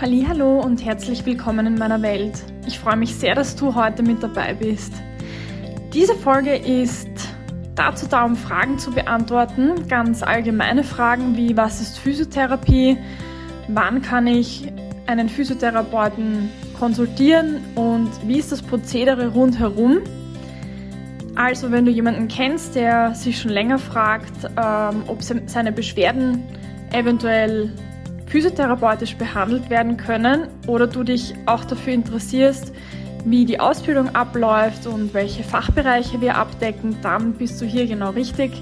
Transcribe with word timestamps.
Hallo 0.00 0.60
und 0.60 0.84
herzlich 0.84 1.26
willkommen 1.26 1.66
in 1.66 1.74
meiner 1.74 2.00
Welt. 2.02 2.44
Ich 2.68 2.78
freue 2.78 2.94
mich 2.94 3.16
sehr, 3.16 3.34
dass 3.34 3.56
du 3.56 3.74
heute 3.74 4.04
mit 4.04 4.22
dabei 4.22 4.54
bist. 4.54 4.92
Diese 5.92 6.14
Folge 6.14 6.54
ist 6.54 7.08
dazu 7.74 8.06
da, 8.06 8.24
um 8.24 8.36
Fragen 8.36 8.78
zu 8.78 8.92
beantworten, 8.92 9.88
ganz 9.88 10.22
allgemeine 10.22 10.84
Fragen 10.84 11.36
wie 11.36 11.56
was 11.56 11.80
ist 11.80 11.98
Physiotherapie, 11.98 12.96
wann 13.66 14.00
kann 14.00 14.28
ich 14.28 14.72
einen 15.08 15.28
Physiotherapeuten 15.28 16.48
konsultieren 16.78 17.56
und 17.74 18.08
wie 18.24 18.38
ist 18.38 18.52
das 18.52 18.62
Prozedere 18.62 19.32
rundherum. 19.32 19.98
Also 21.34 21.72
wenn 21.72 21.84
du 21.84 21.90
jemanden 21.90 22.28
kennst, 22.28 22.76
der 22.76 23.16
sich 23.16 23.40
schon 23.40 23.50
länger 23.50 23.80
fragt, 23.80 24.44
ähm, 24.44 25.02
ob 25.08 25.24
seine 25.24 25.72
Beschwerden 25.72 26.44
eventuell 26.92 27.72
physiotherapeutisch 28.28 29.16
behandelt 29.16 29.70
werden 29.70 29.96
können 29.96 30.48
oder 30.66 30.86
du 30.86 31.02
dich 31.02 31.34
auch 31.46 31.64
dafür 31.64 31.92
interessierst, 31.92 32.72
wie 33.24 33.44
die 33.44 33.60
Ausbildung 33.60 34.14
abläuft 34.14 34.86
und 34.86 35.12
welche 35.14 35.42
Fachbereiche 35.42 36.20
wir 36.20 36.36
abdecken, 36.36 36.96
dann 37.02 37.32
bist 37.32 37.60
du 37.60 37.66
hier 37.66 37.86
genau 37.86 38.10
richtig. 38.10 38.52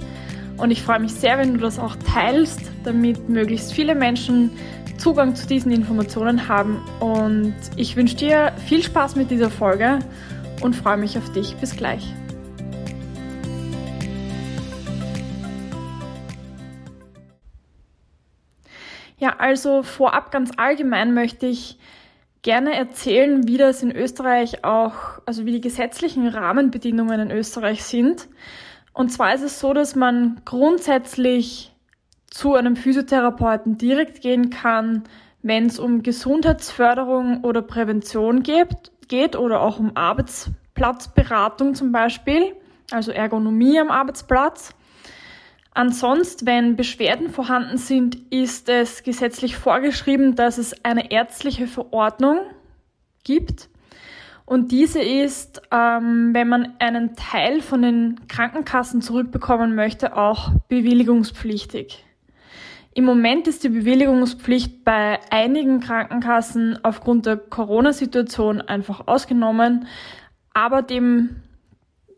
Und 0.57 0.71
ich 0.71 0.83
freue 0.83 1.01
mich 1.01 1.13
sehr, 1.13 1.39
wenn 1.39 1.55
du 1.55 1.61
das 1.61 1.79
auch 1.79 1.97
teilst, 1.97 2.63
damit 2.85 3.29
möglichst 3.29 3.73
viele 3.73 3.95
Menschen 3.95 4.51
Zugang 4.97 5.35
zu 5.35 5.47
diesen 5.47 5.71
Informationen 5.73 6.49
haben. 6.49 6.83
Und 7.01 7.55
ich 7.77 7.97
wünsche 7.97 8.17
dir 8.17 8.53
viel 8.67 8.83
Spaß 8.83 9.17
mit 9.17 9.31
dieser 9.31 9.51
Folge 9.51 9.99
und 10.63 10.75
freue 10.75 10.97
mich 10.97 11.19
auf 11.19 11.31
dich. 11.33 11.55
Bis 11.57 11.77
gleich. 11.77 12.15
Ja, 19.19 19.37
also 19.39 19.83
vorab 19.83 20.31
ganz 20.31 20.51
allgemein 20.57 21.15
möchte 21.15 21.47
ich 21.47 21.79
gerne 22.43 22.75
erzählen, 22.75 23.49
wie 23.49 23.57
das 23.57 23.83
in 23.83 23.91
Österreich 23.91 24.65
auch, 24.65 25.21
also 25.27 25.47
wie 25.47 25.53
die 25.53 25.61
gesetzlichen 25.61 26.29
Rahmenbedingungen 26.29 27.19
in 27.19 27.31
Österreich 27.31 27.83
sind. 27.83 28.29
Und 28.93 29.11
zwar 29.11 29.35
ist 29.35 29.43
es 29.43 29.59
so, 29.59 29.73
dass 29.73 29.97
man 29.97 30.41
grundsätzlich 30.45 31.75
zu 32.31 32.55
einem 32.55 32.77
Physiotherapeuten 32.77 33.79
direkt 33.79 34.21
gehen 34.21 34.51
kann, 34.51 35.03
wenn 35.43 35.67
es 35.67 35.79
um 35.79 36.03
Gesundheitsförderung 36.03 37.43
oder 37.43 37.63
Prävention 37.63 38.43
geht, 38.45 38.93
geht 39.09 39.35
oder 39.35 39.61
auch 39.61 39.79
um 39.79 39.97
Arbeitsplatzberatung 39.97 41.75
zum 41.75 41.91
Beispiel, 41.91 42.55
also 42.91 43.11
Ergonomie 43.13 43.81
am 43.81 43.91
Arbeitsplatz. 43.91 44.76
Ansonsten, 45.77 46.47
wenn 46.47 46.75
Beschwerden 46.75 47.29
vorhanden 47.29 47.77
sind, 47.77 48.17
ist 48.33 48.71
es 48.71 49.03
gesetzlich 49.03 49.59
vorgeschrieben, 49.59 50.35
dass 50.35 50.57
es 50.57 50.83
eine 50.87 51.11
ärztliche 51.11 51.67
Verordnung 51.67 52.39
gibt. 53.25 53.69
Und 54.47 54.73
diese 54.73 55.03
ist, 55.03 55.61
ähm, 55.71 56.31
wenn 56.33 56.49
man 56.49 56.77
einen 56.79 57.15
Teil 57.15 57.61
von 57.61 57.83
den 57.83 58.27
Krankenkassen 58.27 59.03
zurückbekommen 59.03 59.75
möchte, 59.75 60.17
auch 60.17 60.53
bewilligungspflichtig. 60.69 62.07
Im 62.95 63.05
Moment 63.05 63.47
ist 63.47 63.63
die 63.63 63.69
Bewilligungspflicht 63.69 64.83
bei 64.83 65.21
einigen 65.31 65.81
Krankenkassen 65.81 66.79
aufgrund 66.85 67.27
der 67.27 67.37
Corona-Situation 67.37 68.63
einfach 68.63 69.07
ausgenommen, 69.09 69.87
aber 70.55 70.81
dem 70.81 71.43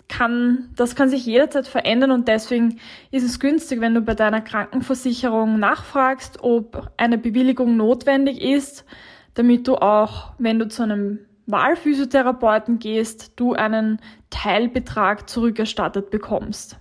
kann, 0.09 0.71
das 0.75 0.95
kann 0.95 1.09
sich 1.09 1.27
jederzeit 1.27 1.69
verändern 1.69 2.11
und 2.11 2.29
deswegen 2.29 2.81
ist 3.11 3.25
es 3.25 3.41
günstig, 3.41 3.81
wenn 3.81 3.95
du 3.95 4.01
bei 4.01 4.15
deiner 4.15 4.41
Krankenversicherung 4.41 5.59
nachfragst, 5.59 6.43
ob 6.43 6.91
eine 6.97 7.19
Bewilligung 7.19 7.77
notwendig 7.77 8.41
ist, 8.41 8.85
damit 9.35 9.69
du 9.69 9.77
auch, 9.77 10.33
wenn 10.39 10.59
du 10.59 10.69
zu 10.69 10.83
einem 10.83 11.21
Wahlphysiotherapeuten 11.47 12.79
gehst, 12.79 13.33
du 13.37 13.55
einen 13.55 14.01
Teilbetrag 14.31 15.29
zurückerstattet 15.29 16.11
bekommst. 16.11 16.77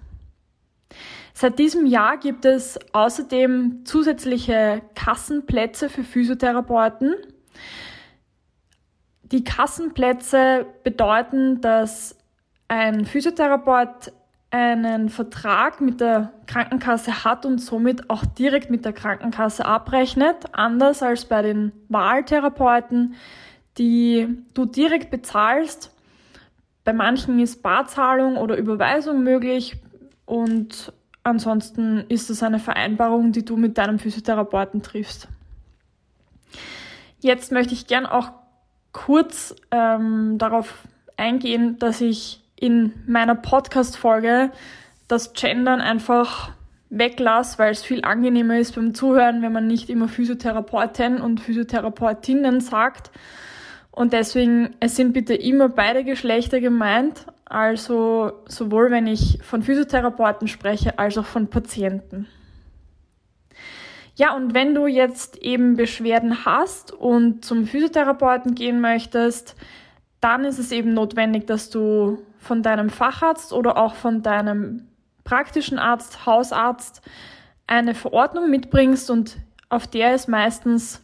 Seit 1.33 1.59
diesem 1.59 1.85
Jahr 1.85 2.17
gibt 2.17 2.45
es 2.45 2.79
außerdem 2.93 3.85
zusätzliche 3.85 4.81
Kassenplätze 4.95 5.87
für 5.87 6.03
Physiotherapeuten. 6.03 7.15
Die 9.21 9.43
Kassenplätze 9.43 10.65
bedeuten, 10.83 11.61
dass 11.61 12.16
ein 12.67 13.05
Physiotherapeut 13.05 14.11
einen 14.49 15.09
Vertrag 15.09 15.81
mit 15.81 15.99
der 15.99 16.31
Krankenkasse 16.45 17.25
hat 17.25 17.45
und 17.45 17.59
somit 17.59 18.09
auch 18.09 18.25
direkt 18.25 18.69
mit 18.69 18.85
der 18.85 18.93
Krankenkasse 18.93 19.65
abrechnet, 19.65 20.37
anders 20.53 21.03
als 21.03 21.25
bei 21.25 21.41
den 21.41 21.73
Wahltherapeuten, 21.89 23.15
die 23.77 24.37
du 24.53 24.65
direkt 24.65 25.11
bezahlst. 25.11 25.93
Bei 26.85 26.93
manchen 26.93 27.39
ist 27.39 27.61
Barzahlung 27.61 28.37
oder 28.37 28.55
Überweisung 28.55 29.21
möglich 29.21 29.75
und 30.25 30.93
ansonsten 31.23 32.05
ist 32.07 32.29
es 32.29 32.41
eine 32.41 32.59
Vereinbarung, 32.59 33.33
die 33.33 33.43
du 33.43 33.57
mit 33.57 33.77
deinem 33.77 33.99
Physiotherapeuten 33.99 34.81
triffst. 34.81 35.27
Jetzt 37.19 37.51
möchte 37.51 37.73
ich 37.73 37.87
gern 37.87 38.05
auch 38.05 38.31
kurz 38.93 39.53
ähm, 39.71 40.37
darauf 40.37 40.87
eingehen, 41.17 41.77
dass 41.79 41.99
ich 41.99 42.46
in 42.59 42.93
meiner 43.05 43.35
Podcast-Folge 43.35 44.51
das 45.07 45.33
Gendern 45.33 45.79
einfach 45.79 46.51
weglasse, 46.89 47.59
weil 47.59 47.71
es 47.71 47.83
viel 47.83 48.03
angenehmer 48.03 48.57
ist 48.57 48.75
beim 48.75 48.93
Zuhören, 48.93 49.41
wenn 49.41 49.51
man 49.51 49.67
nicht 49.67 49.89
immer 49.89 50.07
Physiotherapeutin 50.07 51.19
und 51.19 51.39
Physiotherapeutinnen 51.39 52.61
sagt. 52.61 53.11
Und 53.91 54.13
deswegen, 54.13 54.75
es 54.79 54.95
sind 54.95 55.13
bitte 55.13 55.33
immer 55.33 55.69
beide 55.69 56.03
Geschlechter 56.03 56.59
gemeint, 56.59 57.25
also 57.45 58.31
sowohl 58.47 58.91
wenn 58.91 59.07
ich 59.07 59.39
von 59.41 59.63
Physiotherapeuten 59.63 60.47
spreche, 60.47 60.99
als 60.99 61.17
auch 61.17 61.25
von 61.25 61.47
Patienten. 61.47 62.27
Ja, 64.15 64.35
und 64.35 64.53
wenn 64.53 64.73
du 64.73 64.87
jetzt 64.87 65.37
eben 65.37 65.75
Beschwerden 65.75 66.45
hast 66.45 66.91
und 66.91 67.45
zum 67.45 67.67
Physiotherapeuten 67.67 68.55
gehen 68.55 68.81
möchtest, 68.81 69.55
dann 70.21 70.43
ist 70.43 70.57
es 70.57 70.71
eben 70.71 70.93
notwendig, 70.93 71.45
dass 71.45 71.69
du 71.69 72.19
von 72.47 72.63
deinem 72.63 72.89
Facharzt 72.89 73.53
oder 73.53 73.77
auch 73.77 73.95
von 73.95 74.23
deinem 74.23 74.87
praktischen 75.23 75.77
Arzt, 75.77 76.25
Hausarzt 76.25 77.01
eine 77.67 77.93
Verordnung 77.93 78.49
mitbringst 78.49 79.11
und 79.11 79.37
auf 79.69 79.85
der 79.85 80.15
ist 80.15 80.29
meistens 80.29 81.03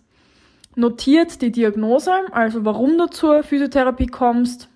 notiert 0.76 1.42
die 1.42 1.52
Diagnose, 1.52 2.12
also 2.32 2.66
warum 2.66 2.98
du 2.98 3.08
zur 3.08 3.44
Physiotherapie 3.44 4.08
kommst 4.08 4.70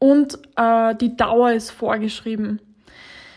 und 0.00 0.38
äh, 0.56 0.94
die 0.96 1.16
Dauer 1.16 1.52
ist 1.52 1.70
vorgeschrieben. 1.70 2.60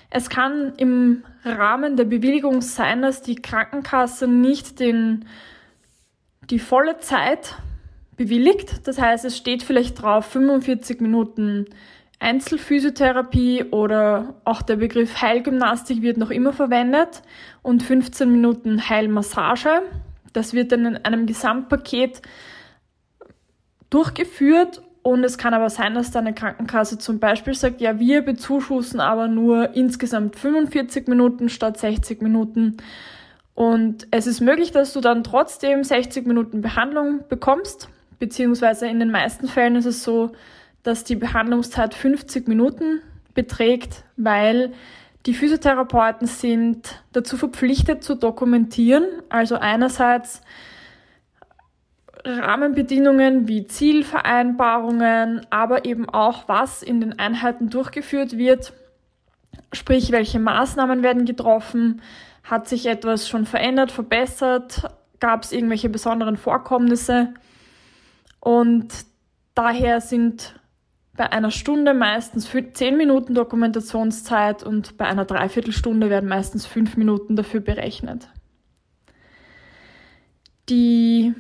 Es 0.09 0.29
kann 0.29 0.73
im 0.77 1.23
Rahmen 1.45 1.95
der 1.95 2.05
Bewilligung 2.05 2.61
sein, 2.61 3.01
dass 3.01 3.21
die 3.21 3.35
Krankenkasse 3.35 4.27
nicht 4.27 4.79
den, 4.79 5.25
die 6.49 6.59
volle 6.59 6.97
Zeit 6.99 7.55
bewilligt. 8.15 8.87
Das 8.87 8.99
heißt, 8.99 9.25
es 9.25 9.37
steht 9.37 9.63
vielleicht 9.63 10.01
drauf 10.01 10.25
45 10.25 11.01
Minuten 11.01 11.65
Einzelphysiotherapie 12.23 13.65
oder 13.71 14.35
auch 14.45 14.61
der 14.61 14.77
Begriff 14.77 15.21
Heilgymnastik 15.21 16.01
wird 16.01 16.17
noch 16.17 16.31
immer 16.31 16.53
verwendet 16.53 17.21
und 17.61 17.83
15 17.83 18.31
Minuten 18.31 18.89
Heilmassage. 18.89 19.83
Das 20.31 20.53
wird 20.53 20.71
dann 20.71 20.85
in 20.85 20.97
einem 20.97 21.25
Gesamtpaket 21.25 22.21
durchgeführt 23.89 24.81
und 25.03 25.25
es 25.25 25.37
kann 25.37 25.53
aber 25.53 25.69
sein, 25.69 25.95
dass 25.95 26.11
deine 26.11 26.33
Krankenkasse 26.33 26.97
zum 26.97 27.19
Beispiel 27.19 27.53
sagt, 27.53 27.81
ja, 27.81 27.99
wir 27.99 28.21
bezuschussen 28.21 29.01
aber 29.01 29.27
nur 29.27 29.75
insgesamt 29.75 30.37
45 30.37 31.07
Minuten 31.09 31.49
statt 31.49 31.77
60 31.77 32.21
Minuten. 32.21 32.77
Und 33.53 34.07
es 34.11 34.27
ist 34.27 34.39
möglich, 34.39 34.71
dass 34.71 34.93
du 34.93 35.01
dann 35.01 35.25
trotzdem 35.25 35.83
60 35.83 36.25
Minuten 36.25 36.61
Behandlung 36.61 37.25
bekommst, 37.27 37.89
beziehungsweise 38.17 38.87
in 38.87 38.99
den 38.99 39.11
meisten 39.11 39.47
Fällen 39.47 39.75
ist 39.75 39.85
es 39.85 40.03
so, 40.03 40.31
dass 40.83 41.03
die 41.03 41.15
Behandlungszeit 41.15 41.93
50 41.93 42.47
Minuten 42.47 43.01
beträgt, 43.33 44.03
weil 44.17 44.73
die 45.25 45.33
Physiotherapeuten 45.33 46.27
sind 46.27 47.01
dazu 47.13 47.37
verpflichtet 47.37 48.03
zu 48.03 48.15
dokumentieren, 48.15 49.05
also 49.29 49.55
einerseits 49.55 50.41
Rahmenbedingungen 52.25 53.47
wie 53.47 53.65
Zielvereinbarungen, 53.65 55.45
aber 55.49 55.85
eben 55.85 56.07
auch, 56.09 56.47
was 56.47 56.83
in 56.83 57.01
den 57.01 57.19
Einheiten 57.19 57.69
durchgeführt 57.69 58.37
wird, 58.37 58.73
sprich, 59.71 60.11
welche 60.11 60.39
Maßnahmen 60.39 61.03
werden 61.03 61.25
getroffen, 61.25 62.01
hat 62.43 62.67
sich 62.67 62.85
etwas 62.85 63.27
schon 63.27 63.45
verändert, 63.45 63.91
verbessert, 63.91 64.89
gab 65.19 65.43
es 65.43 65.51
irgendwelche 65.51 65.89
besonderen 65.89 66.37
Vorkommnisse? 66.37 67.33
Und 68.39 68.89
daher 69.55 70.01
sind 70.01 70.55
bei 71.15 71.31
einer 71.31 71.51
Stunde 71.51 71.93
meistens 71.93 72.49
zehn 72.73 72.97
Minuten 72.97 73.35
Dokumentationszeit 73.35 74.63
und 74.63 74.97
bei 74.97 75.05
einer 75.05 75.25
Dreiviertelstunde 75.25 76.09
werden 76.09 76.27
meistens 76.27 76.65
fünf 76.65 76.97
Minuten 76.97 77.35
dafür 77.35 77.59
berechnet. 77.59 78.29
Die 80.69 81.33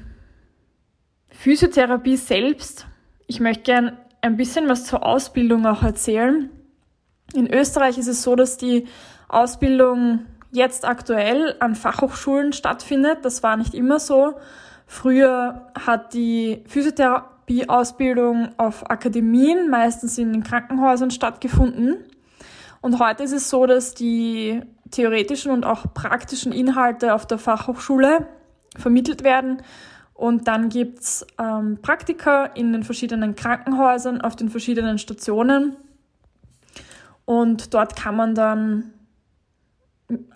Physiotherapie 1.29 2.17
selbst. 2.17 2.87
Ich 3.27 3.39
möchte 3.39 3.63
gern 3.63 3.97
ein 4.21 4.37
bisschen 4.37 4.69
was 4.69 4.85
zur 4.85 5.05
Ausbildung 5.05 5.65
auch 5.65 5.81
erzählen. 5.81 6.49
In 7.33 7.51
Österreich 7.51 7.97
ist 7.97 8.07
es 8.07 8.21
so, 8.21 8.35
dass 8.35 8.57
die 8.57 8.87
Ausbildung 9.27 10.25
jetzt 10.51 10.85
aktuell 10.85 11.55
an 11.59 11.73
Fachhochschulen 11.73 12.53
stattfindet. 12.53 13.25
Das 13.25 13.41
war 13.41 13.57
nicht 13.57 13.73
immer 13.73 13.99
so. 13.99 14.35
Früher 14.85 15.71
hat 15.73 16.13
die 16.13 16.63
Physiotherapieausbildung 17.47 18.49
auf 18.57 18.89
Akademien, 18.89 19.69
meistens 19.69 20.17
in 20.17 20.31
den 20.31 20.43
Krankenhäusern 20.43 21.11
stattgefunden. 21.11 21.97
Und 22.81 22.99
heute 22.99 23.23
ist 23.23 23.31
es 23.31 23.49
so, 23.49 23.65
dass 23.65 23.93
die 23.93 24.61
theoretischen 24.91 25.51
und 25.51 25.65
auch 25.65 25.93
praktischen 25.93 26.51
Inhalte 26.51 27.13
auf 27.13 27.25
der 27.25 27.37
Fachhochschule 27.37 28.27
vermittelt 28.77 29.23
werden. 29.23 29.61
Und 30.13 30.47
dann 30.47 30.69
gibt's 30.69 31.25
ähm, 31.39 31.79
Praktika 31.81 32.45
in 32.45 32.71
den 32.71 32.83
verschiedenen 32.83 33.35
Krankenhäusern, 33.35 34.21
auf 34.21 34.35
den 34.35 34.49
verschiedenen 34.49 34.97
Stationen. 34.97 35.75
Und 37.25 37.73
dort 37.73 37.95
kann 37.95 38.15
man 38.15 38.35
dann 38.35 38.91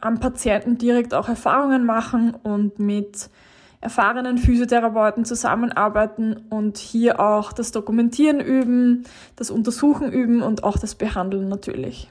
am 0.01 0.19
Patienten 0.19 0.77
direkt 0.77 1.13
auch 1.13 1.29
Erfahrungen 1.29 1.85
machen 1.85 2.33
und 2.33 2.79
mit 2.79 3.29
erfahrenen 3.79 4.37
Physiotherapeuten 4.37 5.25
zusammenarbeiten 5.25 6.45
und 6.49 6.77
hier 6.77 7.19
auch 7.19 7.53
das 7.53 7.71
Dokumentieren 7.71 8.39
üben, 8.39 9.05
das 9.35 9.51
Untersuchen 9.51 10.11
üben 10.11 10.41
und 10.41 10.63
auch 10.63 10.77
das 10.77 10.95
Behandeln 10.95 11.47
natürlich. 11.47 12.09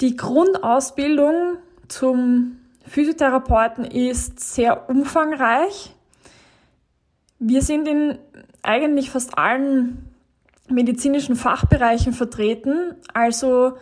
Die 0.00 0.16
Grundausbildung 0.16 1.56
zum 1.88 2.58
Physiotherapeuten 2.86 3.84
ist 3.84 4.40
sehr 4.40 4.88
umfangreich. 4.88 5.94
Wir 7.38 7.62
sind 7.62 7.88
in 7.88 8.18
eigentlich 8.62 9.10
fast 9.10 9.36
allen 9.38 10.10
medizinischen 10.68 11.36
Fachbereichen 11.36 12.12
vertreten. 12.12 12.94
Also 13.12 13.74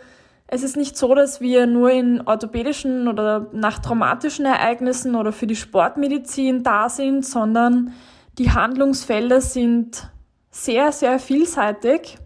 es 0.53 0.61
ist 0.61 0.77
nicht 0.77 0.95
so, 0.95 1.15
dass 1.15 1.41
wir 1.41 1.65
nur 1.65 1.89
in 1.89 2.21
orthopädischen 2.27 3.07
oder 3.07 3.47
nach 3.53 3.79
traumatischen 3.79 4.45
Ereignissen 4.45 5.15
oder 5.15 5.31
für 5.31 5.47
die 5.47 5.55
Sportmedizin 5.55 6.61
da 6.61 6.89
sind, 6.89 7.25
sondern 7.25 7.93
die 8.37 8.51
Handlungsfelder 8.51 9.41
sind 9.41 10.11
sehr, 10.51 10.91
sehr 10.91 11.17
vielseitig. 11.17 12.19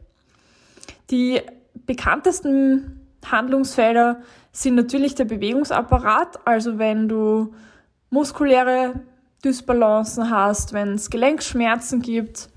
Die 1.10 1.40
bekanntesten 1.86 3.08
Handlungsfelder 3.26 4.20
sind 4.52 4.76
natürlich 4.76 5.16
der 5.16 5.26
Bewegungsapparat, 5.26 6.46
also 6.46 6.78
wenn 6.78 7.08
du 7.08 7.54
muskuläre 8.10 9.06
Dysbalancen 9.46 10.30
hast, 10.30 10.74
wenn 10.74 10.96
es 10.96 11.10
Gelenkschmerzen 11.10 12.02
gibt, 12.02 12.50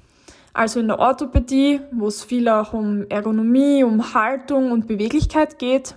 also 0.52 0.80
in 0.80 0.88
der 0.88 0.98
Orthopädie, 0.98 1.80
wo 1.92 2.08
es 2.08 2.24
viel 2.24 2.48
auch 2.48 2.72
um 2.72 3.06
Ergonomie, 3.08 3.84
um 3.84 4.14
Haltung 4.14 4.72
und 4.72 4.86
Beweglichkeit 4.86 5.58
geht. 5.58 5.94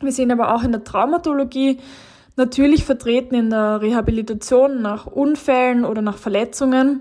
Wir 0.00 0.12
sind 0.12 0.32
aber 0.32 0.54
auch 0.54 0.64
in 0.64 0.72
der 0.72 0.84
Traumatologie 0.84 1.78
natürlich 2.36 2.84
vertreten 2.84 3.34
in 3.34 3.50
der 3.50 3.80
Rehabilitation 3.80 4.82
nach 4.82 5.06
Unfällen 5.06 5.84
oder 5.84 6.02
nach 6.02 6.18
Verletzungen. 6.18 7.00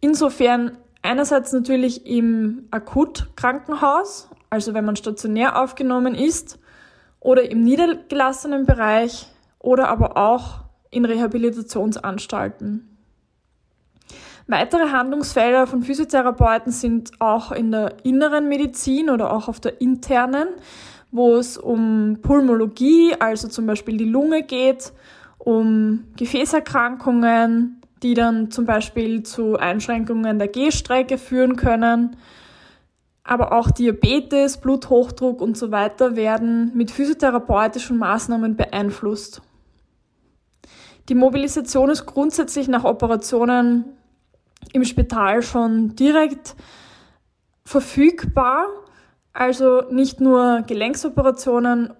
Insofern 0.00 0.76
Einerseits 1.04 1.52
natürlich 1.52 2.06
im 2.06 2.66
Akutkrankenhaus, 2.70 4.30
also 4.48 4.72
wenn 4.72 4.86
man 4.86 4.96
stationär 4.96 5.60
aufgenommen 5.62 6.14
ist, 6.14 6.58
oder 7.20 7.50
im 7.50 7.62
niedergelassenen 7.62 8.64
Bereich 8.64 9.26
oder 9.58 9.88
aber 9.88 10.16
auch 10.16 10.64
in 10.90 11.04
Rehabilitationsanstalten. 11.04 12.93
Weitere 14.46 14.90
Handlungsfelder 14.90 15.66
von 15.66 15.82
Physiotherapeuten 15.82 16.70
sind 16.70 17.12
auch 17.18 17.50
in 17.50 17.70
der 17.70 17.96
inneren 18.04 18.48
Medizin 18.48 19.08
oder 19.08 19.32
auch 19.32 19.48
auf 19.48 19.58
der 19.58 19.80
internen, 19.80 20.48
wo 21.10 21.36
es 21.36 21.56
um 21.56 22.18
Pulmologie, 22.20 23.14
also 23.18 23.48
zum 23.48 23.66
Beispiel 23.66 23.96
die 23.96 24.04
Lunge 24.04 24.42
geht, 24.42 24.92
um 25.38 26.04
Gefäßerkrankungen, 26.16 27.80
die 28.02 28.12
dann 28.12 28.50
zum 28.50 28.66
Beispiel 28.66 29.22
zu 29.22 29.56
Einschränkungen 29.56 30.38
der 30.38 30.48
Gehstrecke 30.48 31.16
führen 31.16 31.56
können. 31.56 32.16
Aber 33.22 33.52
auch 33.52 33.70
Diabetes, 33.70 34.58
Bluthochdruck 34.58 35.40
und 35.40 35.56
so 35.56 35.70
weiter 35.70 36.16
werden 36.16 36.70
mit 36.74 36.90
physiotherapeutischen 36.90 37.96
Maßnahmen 37.96 38.56
beeinflusst. 38.56 39.40
Die 41.08 41.14
Mobilisation 41.14 41.88
ist 41.88 42.04
grundsätzlich 42.04 42.68
nach 42.68 42.84
Operationen 42.84 43.86
im 44.72 44.84
Spital 44.84 45.42
schon 45.42 45.96
direkt 45.96 46.54
verfügbar. 47.64 48.66
Also 49.32 49.82
nicht 49.90 50.20
nur 50.20 50.62
Gelenksoperationen 50.66 51.92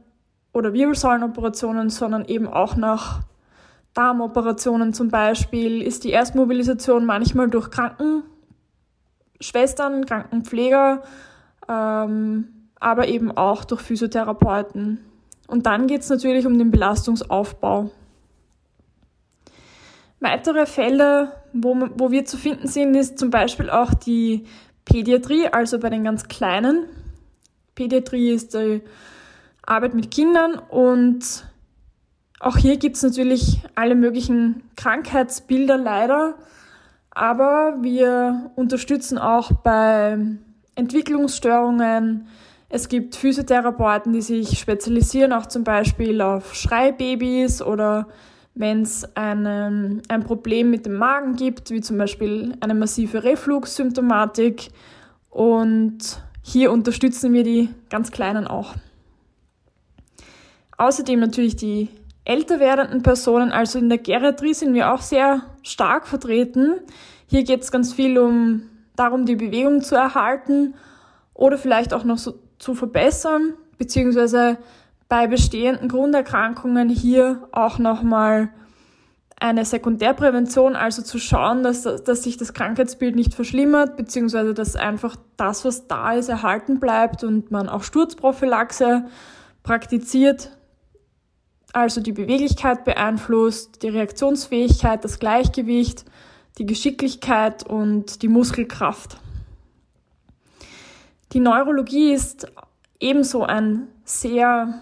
oder 0.53 0.73
Wirbelsäulenoperationen, 0.73 1.91
sondern 1.91 2.25
eben 2.25 2.47
auch 2.47 2.77
nach 2.77 3.23
Darmoperationen 3.95 4.93
zum 4.93 5.09
Beispiel 5.09 5.81
ist 5.81 6.05
die 6.05 6.11
Erstmobilisation 6.11 7.07
manchmal 7.07 7.49
durch 7.49 7.71
Krankenschwestern, 7.71 10.05
Krankenpfleger, 10.05 11.03
ähm, 11.69 12.49
aber 12.81 13.09
eben 13.09 13.35
auch 13.37 13.65
durch 13.65 13.81
Physiotherapeuten. 13.81 14.99
Und 15.47 15.67
dann 15.67 15.87
geht 15.87 16.01
es 16.01 16.11
natürlich 16.11 16.45
um 16.47 16.59
den 16.59 16.73
Belastungsaufbau. 16.73 17.91
Weitere 20.25 20.65
Felder, 20.65 21.43
wo, 21.53 21.77
wo 21.97 22.11
wir 22.11 22.25
zu 22.25 22.39
finden 22.39 22.67
sind, 22.67 22.95
ist 22.95 23.19
zum 23.19 23.29
Beispiel 23.29 23.69
auch 23.69 23.93
die 23.93 24.47
Pädiatrie, 24.87 25.49
also 25.49 25.79
bei 25.79 25.91
den 25.91 26.03
ganz 26.03 26.29
Kleinen. 26.29 26.87
Pädiatrie 27.75 28.31
ist 28.31 28.55
die 28.55 28.81
Arbeit 29.67 29.93
mit 29.93 30.11
Kindern 30.11 30.55
und 30.55 31.45
auch 32.41 32.57
hier 32.57 32.79
gibt 32.79 32.97
es 32.97 33.03
natürlich 33.03 33.61
alle 33.75 33.95
möglichen 33.95 34.63
Krankheitsbilder 34.77 35.77
leider, 35.77 36.37
aber 37.11 37.77
wir 37.83 38.51
unterstützen 38.57 39.19
auch 39.19 39.53
bei 39.53 40.17
Entwicklungsstörungen. 40.75 42.29
Es 42.71 42.89
gibt 42.89 43.15
Physiotherapeuten, 43.15 44.15
die 44.15 44.23
sich 44.23 44.59
spezialisieren, 44.59 45.35
auch 45.35 45.45
zum 45.45 45.65
Beispiel 45.65 46.23
auf 46.23 46.55
Schreibabys 46.55 47.61
oder 47.61 48.09
wenn 48.55 48.83
es 48.83 49.05
ein 49.17 50.03
Problem 50.25 50.71
mit 50.71 50.87
dem 50.87 50.95
Magen 50.95 51.35
gibt, 51.35 51.71
wie 51.71 51.81
zum 51.81 51.99
Beispiel 51.99 52.55
eine 52.61 52.75
massive 52.75 53.25
Refluxsymptomatik. 53.25 54.69
Und 55.29 56.23
hier 56.43 56.71
unterstützen 56.71 57.33
wir 57.33 57.43
die 57.43 57.71
ganz 57.91 58.13
Kleinen 58.13 58.47
auch. 58.47 58.75
Außerdem 60.79 61.19
natürlich 61.19 61.57
die 61.57 61.89
älter 62.25 62.61
werdenden 62.61 63.03
Personen, 63.03 63.51
also 63.51 63.79
in 63.79 63.89
der 63.89 63.99
Geriatrie 63.99 64.55
sind 64.55 64.75
wir 64.75 64.93
auch 64.93 65.03
sehr 65.03 65.43
stark 65.63 66.07
vertreten. 66.07 66.81
Hier 67.27 67.45
geht 67.45 67.63
es 67.63 67.73
ganz 67.73 67.93
viel 67.93 68.19
um 68.19 68.63
darum, 68.97 69.27
die 69.27 69.37
Bewegung 69.37 69.83
zu 69.83 69.97
erhalten 69.97 70.75
oder 71.33 71.59
vielleicht 71.59 71.93
auch 71.93 72.05
noch 72.05 72.19
so 72.19 72.39
zu 72.59 72.75
verbessern, 72.75 73.55
beziehungsweise 73.79 74.59
bei 75.09 75.27
bestehenden 75.27 75.89
Grunderkrankungen 75.89 76.89
hier 76.89 77.49
auch 77.53 77.79
nochmal 77.79 78.51
eine 79.39 79.65
Sekundärprävention, 79.65 80.77
also 80.77 81.03
zu 81.03 81.19
schauen, 81.19 81.63
dass, 81.63 81.83
dass 81.83 82.23
sich 82.23 82.37
das 82.37 82.55
Krankheitsbild 82.55 83.15
nicht 83.15 83.35
verschlimmert, 83.35 83.97
beziehungsweise 83.97 84.55
dass 84.55 84.77
einfach 84.77 85.17
das, 85.37 85.65
was 85.65 85.87
da 85.87 86.13
ist, 86.13 86.29
erhalten 86.29 86.81
bleibt 86.81 87.25
und 87.25 87.51
man 87.51 87.69
auch 87.69 87.83
Sturzprophylaxe 87.83 89.05
praktiziert, 89.63 90.51
also 91.73 92.01
die 92.01 92.13
Beweglichkeit 92.13 92.85
beeinflusst, 92.85 93.83
die 93.83 93.89
Reaktionsfähigkeit, 93.89 95.05
das 95.05 95.19
Gleichgewicht, 95.19 96.05
die 96.59 96.67
Geschicklichkeit 96.67 97.67
und 97.67 98.23
die 98.23 98.29
Muskelkraft. 98.29 99.19
Die 101.33 101.41
Neurologie 101.41 102.13
ist 102.13 102.47
ebenso 103.01 103.43
ein 103.43 103.89
sehr 104.05 104.81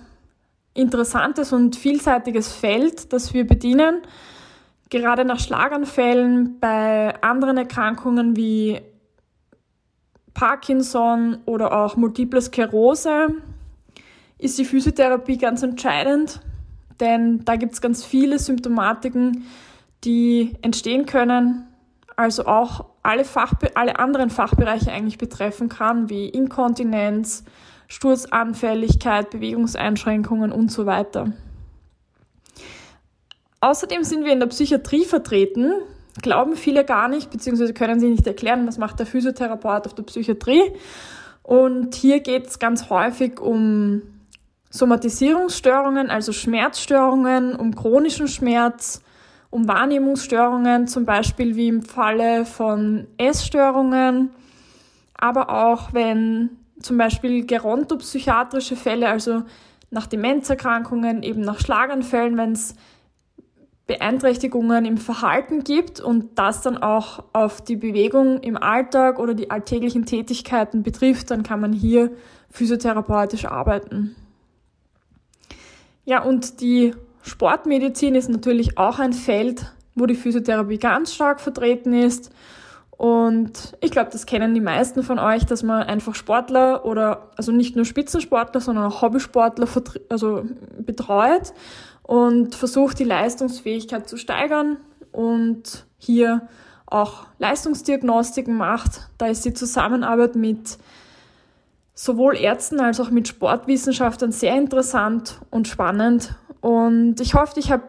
interessantes 0.75 1.53
und 1.53 1.77
vielseitiges 1.77 2.53
Feld, 2.53 3.13
das 3.13 3.35
wir 3.35 3.47
bedienen. 3.47 4.03
Gerade 4.91 5.25
nach 5.25 5.41
Schlaganfällen, 5.41 6.59
bei 6.61 7.21
anderen 7.23 7.57
Erkrankungen 7.57 8.37
wie 8.37 8.81
Parkinson 10.35 11.39
oder 11.47 11.73
auch 11.73 11.97
Multiple 11.97 12.41
Sklerose 12.41 13.29
ist 14.39 14.59
die 14.59 14.65
Physiotherapie 14.65 15.39
ganz 15.39 15.63
entscheidend 15.63 16.41
denn 17.03 17.45
da 17.45 17.57
gibt 17.57 17.73
es 17.73 17.81
ganz 17.81 18.05
viele 18.05 18.39
Symptomatiken, 18.39 19.45
die 20.05 20.53
entstehen 20.63 21.05
können, 21.05 21.67
also 22.15 22.47
auch 22.47 22.87
alle, 23.03 23.25
Fachbe 23.25 23.77
alle 23.77 23.99
anderen 23.99 24.31
Fachbereiche 24.31 24.93
eigentlich 24.93 25.19
betreffen 25.19 25.69
kann, 25.69 26.09
wie 26.09 26.29
Inkontinenz, 26.29 27.45
Sturzanfälligkeit, 27.93 29.29
Bewegungseinschränkungen 29.29 30.51
und 30.51 30.73
so 30.73 30.87
weiter. 30.87 31.33
Außerdem 33.61 34.03
sind 34.03 34.25
wir 34.25 34.33
in 34.33 34.41
der 34.41 34.47
Psychiatrie 34.47 35.05
vertreten. 35.05 35.75
Glauben 36.23 36.57
viele 36.57 36.87
gar 36.87 37.09
nicht, 37.09 37.31
beziehungsweise 37.31 37.75
können 37.75 38.01
sich 38.01 38.09
nicht 38.09 38.27
erklären, 38.27 38.67
was 38.67 38.79
macht 38.79 38.99
der 38.99 39.05
Physiotherapeut 39.05 39.87
auf 39.87 39.95
der 39.95 40.05
Psychiatrie. 40.05 40.73
Und 41.43 41.95
hier 41.95 42.21
geht 42.21 42.47
es 42.47 42.59
ganz 42.59 42.89
häufig 42.89 43.39
um 43.39 44.01
Somatisierungsstörungen, 44.71 46.09
also 46.09 46.33
Schmerzstörungen, 46.33 47.55
um 47.55 47.75
chronischen 47.75 48.27
Schmerz, 48.27 49.03
um 49.51 49.69
Wahrnehmungsstörungen, 49.69 50.87
zum 50.87 51.05
Beispiel 51.05 51.57
wie 51.57 51.69
im 51.69 51.83
Falle 51.83 52.47
von 52.47 53.07
Essstörungen, 53.19 54.31
aber 55.15 55.51
auch 55.51 55.93
wenn 55.93 56.62
zum 56.83 56.99
Beispiel 56.99 57.47
gerontopsychiatrische 57.47 58.77
Fälle, 58.77 59.09
also 59.09 59.43
nach 59.91 60.07
Demenzerkrankungen, 60.07 61.23
eben 61.23 61.41
nach 61.43 61.61
Schlaganfällen, 61.61 62.37
wenn 62.37 62.53
es 62.53 62.75
Beeinträchtigungen 63.87 64.85
im 64.85 64.97
Verhalten 64.97 65.65
gibt 65.65 66.01
und 66.01 66.39
das 66.39 66.63
dann 66.63 66.79
auch 66.79 67.25
auf 67.33 67.63
die 67.63 67.77
Bewegung 67.77 68.41
im 68.41 68.57
Alltag 68.57 69.19
oder 69.19 69.35
die 69.35 69.51
alltäglichen 69.51 70.07
Tätigkeiten 70.07 70.83
betrifft, 70.83 71.31
dann 71.31 71.43
kann 71.43 71.61
man 71.61 71.73
hier 71.73 72.11
physiotherapeutisch 72.51 73.45
arbeiten. 73.45 74.15
Ja, 76.05 76.23
und 76.23 76.61
die 76.61 76.95
Sportmedizin 77.23 78.15
ist 78.15 78.29
natürlich 78.29 78.79
auch 78.79 78.99
ein 78.99 79.13
Feld, 79.13 79.73
wo 79.95 80.07
die 80.07 80.15
Physiotherapie 80.15 80.79
ganz 80.79 81.15
stark 81.15 81.41
vertreten 81.41 81.93
ist. 81.93 82.31
Und 83.03 83.77
ich 83.81 83.91
glaube, 83.91 84.11
das 84.13 84.27
kennen 84.27 84.55
die 84.55 84.61
meisten 84.61 85.03
von 85.03 85.19
euch, 85.19 85.45
dass 85.45 85.65
man 85.65 85.83
einfach 85.83 86.15
Sportler 86.15 86.85
oder 86.85 87.31
also 87.37 87.51
nicht 87.51 87.75
nur 87.75 87.85
Spitzensportler, 87.85 88.61
sondern 88.61 88.85
auch 88.85 89.03
Hobbysportler 89.03 89.67
also 90.09 90.45
betreut 90.79 91.53
und 92.05 92.55
versucht, 92.55 93.01
die 93.01 93.05
Leistungsfähigkeit 93.05 94.09
zu 94.09 94.17
steigern 94.17 94.77
und 95.11 95.85
hier 95.99 96.47
auch 96.87 97.27
Leistungsdiagnostiken 97.41 98.57
macht. 98.57 99.09
Da 99.19 99.27
ist 99.27 99.45
die 99.45 99.53
Zusammenarbeit 99.53 100.37
mit 100.37 100.79
sowohl 101.97 102.37
Ärzten 102.37 102.79
als 102.79 103.01
auch 103.01 103.11
mit 103.11 103.27
Sportwissenschaftlern 103.27 104.31
sehr 104.31 104.55
interessant 104.55 105.41
und 105.51 105.67
spannend. 105.67 106.37
Und 106.61 107.21
ich 107.21 107.35
hoffe, 107.35 107.59
ich 107.59 107.73
habe 107.73 107.83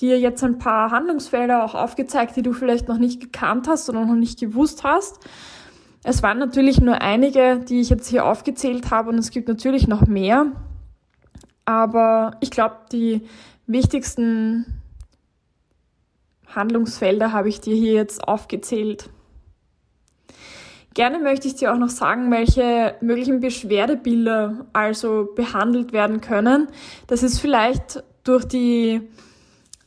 dir 0.00 0.18
jetzt 0.18 0.42
ein 0.42 0.58
paar 0.58 0.90
Handlungsfelder 0.90 1.64
auch 1.64 1.74
aufgezeigt, 1.74 2.36
die 2.36 2.42
du 2.42 2.52
vielleicht 2.52 2.88
noch 2.88 2.98
nicht 2.98 3.20
gekannt 3.20 3.68
hast 3.68 3.88
oder 3.88 4.04
noch 4.04 4.14
nicht 4.14 4.40
gewusst 4.40 4.84
hast. 4.84 5.20
Es 6.02 6.22
waren 6.22 6.38
natürlich 6.38 6.80
nur 6.80 7.00
einige, 7.00 7.60
die 7.60 7.80
ich 7.80 7.90
jetzt 7.90 8.08
hier 8.08 8.26
aufgezählt 8.26 8.90
habe 8.90 9.10
und 9.10 9.18
es 9.18 9.30
gibt 9.30 9.48
natürlich 9.48 9.88
noch 9.88 10.06
mehr. 10.06 10.52
Aber 11.64 12.36
ich 12.40 12.50
glaube, 12.50 12.76
die 12.92 13.22
wichtigsten 13.66 14.82
Handlungsfelder 16.54 17.32
habe 17.32 17.48
ich 17.48 17.60
dir 17.60 17.74
hier 17.74 17.94
jetzt 17.94 18.26
aufgezählt. 18.26 19.08
Gerne 20.92 21.18
möchte 21.18 21.48
ich 21.48 21.56
dir 21.56 21.72
auch 21.72 21.78
noch 21.78 21.88
sagen, 21.88 22.30
welche 22.30 22.94
möglichen 23.00 23.40
Beschwerdebilder 23.40 24.66
also 24.72 25.28
behandelt 25.34 25.92
werden 25.92 26.20
können. 26.20 26.68
Das 27.08 27.24
ist 27.24 27.40
vielleicht 27.40 28.04
durch 28.22 28.44
die 28.44 29.00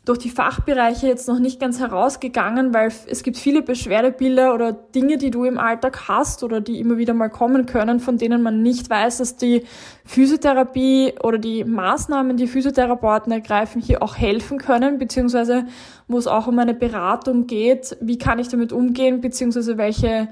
durch 0.07 0.19
die 0.19 0.29
Fachbereiche 0.29 1.05
jetzt 1.05 1.27
noch 1.27 1.39
nicht 1.39 1.59
ganz 1.59 1.81
herausgegangen, 1.81 2.73
weil 2.73 2.89
es 3.07 3.23
gibt 3.23 3.37
viele 3.37 3.61
Beschwerdebilder 3.61 4.53
oder 4.53 4.71
Dinge, 4.71 5.17
die 5.17 5.31
du 5.31 5.43
im 5.43 5.57
Alltag 5.57 6.07
hast 6.07 6.43
oder 6.43 6.61
die 6.61 6.79
immer 6.79 6.97
wieder 6.97 7.13
mal 7.13 7.29
kommen 7.29 7.65
können, 7.65 7.99
von 7.99 8.17
denen 8.17 8.41
man 8.41 8.61
nicht 8.61 8.89
weiß, 8.89 9.17
dass 9.17 9.35
die 9.35 9.65
Physiotherapie 10.05 11.15
oder 11.21 11.39
die 11.39 11.65
Maßnahmen, 11.65 12.37
die 12.37 12.47
Physiotherapeuten 12.47 13.33
ergreifen, 13.33 13.81
hier 13.81 14.01
auch 14.01 14.15
helfen 14.15 14.59
können, 14.59 14.97
beziehungsweise 14.97 15.65
wo 16.07 16.17
es 16.17 16.27
auch 16.27 16.47
um 16.47 16.57
eine 16.57 16.73
Beratung 16.73 17.45
geht, 17.45 17.97
wie 17.99 18.17
kann 18.17 18.39
ich 18.39 18.47
damit 18.47 18.71
umgehen, 18.71 19.19
beziehungsweise 19.19 19.77
welche 19.77 20.29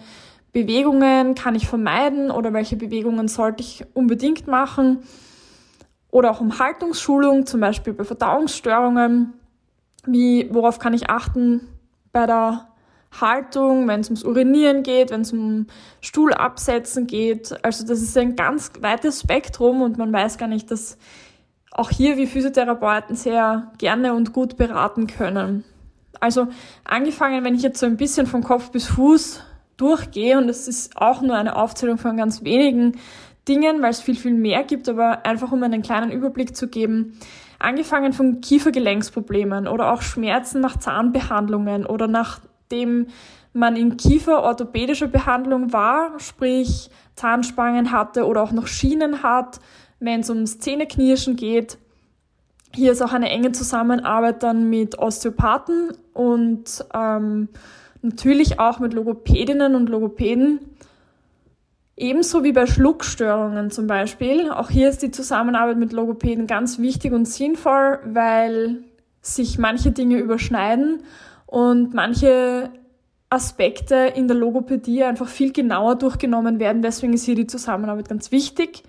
Bewegungen 0.54 1.36
kann 1.36 1.54
ich 1.54 1.68
vermeiden 1.68 2.32
oder 2.32 2.54
welche 2.54 2.78
Bewegungen 2.78 3.28
sollte 3.28 3.62
ich 3.62 3.84
unbedingt 3.94 4.48
machen. 4.48 5.00
Oder 6.12 6.32
auch 6.32 6.40
um 6.40 6.60
Haltungsschulung, 6.60 7.46
zum 7.46 7.60
Beispiel 7.60 7.92
bei 7.92 8.06
Verdauungsstörungen 8.06 9.34
wie, 10.08 10.48
worauf 10.52 10.80
kann 10.80 10.94
ich 10.94 11.10
achten 11.10 11.68
bei 12.12 12.26
der 12.26 12.68
Haltung, 13.20 13.88
wenn 13.88 14.02
es 14.02 14.08
ums 14.08 14.24
Urinieren 14.24 14.84
geht, 14.84 15.12
wenn 15.12 15.22
es 15.22 15.32
um 15.32 15.68
Stuhl 16.02 16.34
absetzen 16.34 17.08
geht. 17.08 17.56
Also 17.64 17.86
das 17.86 18.02
ist 18.02 18.18
ein 18.18 18.36
ganz 18.36 18.72
weites 18.80 19.22
Spektrum 19.22 19.82
und 19.82 19.98
man 19.98 20.12
weiß 20.12 20.38
gar 20.38 20.48
nicht, 20.48 20.72
dass 20.72 20.98
auch 21.72 21.90
hier 21.90 22.18
wir 22.18 22.28
Physiotherapeuten 22.28 23.16
sehr 23.16 23.72
gerne 23.78 24.14
und 24.14 24.34
gut 24.34 24.58
beraten 24.58 25.08
können. 25.08 25.64
Also 26.20 26.48
angefangen, 26.86 27.44
wenn 27.44 27.56
ich 27.56 27.62
jetzt 27.62 27.80
so 27.80 27.86
ein 27.86 27.98
bisschen 27.98 28.28
von 28.28 28.44
Kopf 28.44 28.72
bis 28.72 28.88
Fuß 28.88 29.42
durchgehe 29.78 30.38
und 30.38 30.48
es 30.48 30.68
ist 30.68 30.96
auch 30.96 31.22
nur 31.22 31.36
eine 31.36 31.56
Aufzählung 31.58 31.98
von 31.98 32.16
ganz 32.16 32.44
wenigen 32.44 32.94
Dingen, 33.48 33.82
weil 33.82 33.92
es 33.92 34.02
viel, 34.02 34.16
viel 34.16 34.34
mehr 34.34 34.64
gibt, 34.64 34.88
aber 34.90 35.26
einfach 35.26 35.52
um 35.52 35.62
einen 35.64 35.82
kleinen 35.82 36.12
Überblick 36.12 36.56
zu 36.56 36.68
geben. 36.68 37.20
Angefangen 37.66 38.14
von 38.14 38.42
Kiefergelenksproblemen 38.42 39.68
oder 39.68 39.92
auch 39.92 40.04
Schmerzen 40.04 40.62
nach 40.62 40.78
Zahnbehandlungen 40.78 41.88
oder 41.88 42.06
nachdem 42.06 43.08
man 43.54 43.76
in 43.76 43.98
Kieferorthopädischer 43.98 45.08
Behandlung 45.08 45.74
war, 45.74 46.20
sprich 46.20 46.92
Zahnspangen 47.16 47.92
hatte 47.92 48.28
oder 48.28 48.44
auch 48.44 48.52
noch 48.52 48.68
Schienen 48.68 49.24
hat, 49.24 49.60
wenn 50.00 50.20
es 50.20 50.30
ums 50.30 50.60
Zähneknirschen 50.60 51.38
geht. 51.38 51.80
Hier 52.72 52.92
ist 52.92 53.02
auch 53.02 53.14
eine 53.14 53.30
enge 53.30 53.52
Zusammenarbeit 53.52 54.44
dann 54.44 54.70
mit 54.70 55.00
Osteopathen 55.00 55.92
und 56.14 56.86
ähm, 56.94 57.50
natürlich 58.04 58.60
auch 58.60 58.78
mit 58.78 58.94
Logopädinnen 58.94 59.74
und 59.74 59.90
Logopäden 59.90 60.60
Ebenso 61.98 62.44
wie 62.44 62.52
bei 62.52 62.66
Schluckstörungen 62.66 63.72
zum 63.72 63.88
Beispiel. 63.88 64.52
Auch 64.52 64.70
hier 64.70 64.90
ist 64.90 65.02
die 65.02 65.12
Zusammenarbeit 65.12 65.78
mit 65.78 65.94
Logopäden 65.94 66.46
ganz 66.46 66.78
wichtig 66.78 67.14
und 67.14 67.26
sinnvoll, 67.26 68.00
weil 68.06 68.84
sich 69.22 69.58
manche 69.58 69.92
Dinge 69.92 70.18
überschneiden 70.18 71.04
und 71.46 71.94
manche 71.94 72.70
Aspekte 73.30 73.96
in 73.96 74.28
der 74.28 74.38
Logopädie 74.38 75.04
einfach 75.04 75.28
viel 75.28 75.54
genauer 75.54 75.96
durchgenommen 75.96 76.60
werden. 76.60 76.82
Deswegen 76.82 77.14
ist 77.14 77.24
hier 77.24 77.36
die 77.36 77.48
Zusammenarbeit 77.48 78.10
ganz 78.10 78.32
wichtig. 78.32 78.84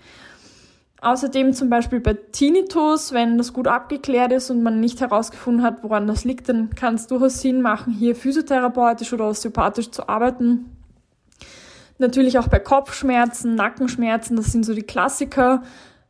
Außerdem 0.99 1.53
zum 1.53 1.69
Beispiel 1.69 1.99
bei 1.99 2.13
Tinnitus, 2.13 3.13
wenn 3.13 3.37
das 3.37 3.53
gut 3.53 3.67
abgeklärt 3.67 4.31
ist 4.31 4.49
und 4.49 4.63
man 4.63 4.79
nicht 4.79 4.99
herausgefunden 4.99 5.63
hat, 5.63 5.83
woran 5.83 6.07
das 6.07 6.25
liegt, 6.25 6.49
dann 6.49 6.71
kann 6.71 6.95
es 6.95 7.07
durchaus 7.07 7.39
Sinn 7.39 7.61
machen, 7.61 7.93
hier 7.93 8.15
physiotherapeutisch 8.15 9.13
oder 9.13 9.27
osteopathisch 9.27 9.91
zu 9.91 10.09
arbeiten. 10.09 10.76
Natürlich 11.99 12.37
auch 12.37 12.47
bei 12.47 12.59
Kopfschmerzen, 12.59 13.55
Nackenschmerzen, 13.55 14.35
das 14.35 14.51
sind 14.51 14.63
so 14.65 14.73
die 14.73 14.83
Klassiker, 14.83 15.63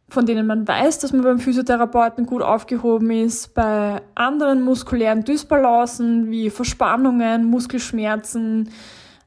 von 0.09 0.25
denen 0.25 0.45
man 0.47 0.67
weiß, 0.67 0.99
dass 0.99 1.13
man 1.13 1.23
beim 1.23 1.39
Physiotherapeuten 1.39 2.25
gut 2.25 2.41
aufgehoben 2.41 3.11
ist. 3.11 3.53
Bei 3.53 4.01
anderen 4.15 4.63
muskulären 4.63 5.23
Dysbalancen 5.23 6.29
wie 6.29 6.49
Verspannungen, 6.49 7.45
Muskelschmerzen, 7.45 8.69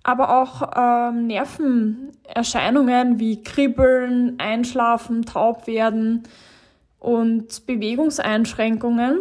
aber 0.02 0.40
auch 0.40 0.70
ähm, 0.76 1.26
Nervenerscheinungen 1.26 3.18
wie 3.18 3.42
Kribbeln, 3.42 4.38
Einschlafen, 4.38 5.24
taub 5.26 5.66
werden 5.66 6.22
und 6.98 7.66
Bewegungseinschränkungen. 7.66 9.18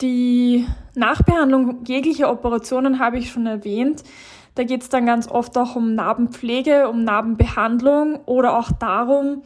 Die 0.00 0.66
Nachbehandlung 0.96 1.84
jeglicher 1.84 2.30
Operationen 2.30 2.98
habe 2.98 3.18
ich 3.18 3.30
schon 3.30 3.46
erwähnt. 3.46 4.02
Da 4.54 4.62
geht 4.62 4.82
es 4.82 4.88
dann 4.88 5.06
ganz 5.06 5.28
oft 5.28 5.56
auch 5.58 5.74
um 5.74 5.94
Narbenpflege, 5.94 6.88
um 6.88 7.02
Narbenbehandlung 7.04 8.20
oder 8.26 8.58
auch 8.58 8.70
darum, 8.72 9.42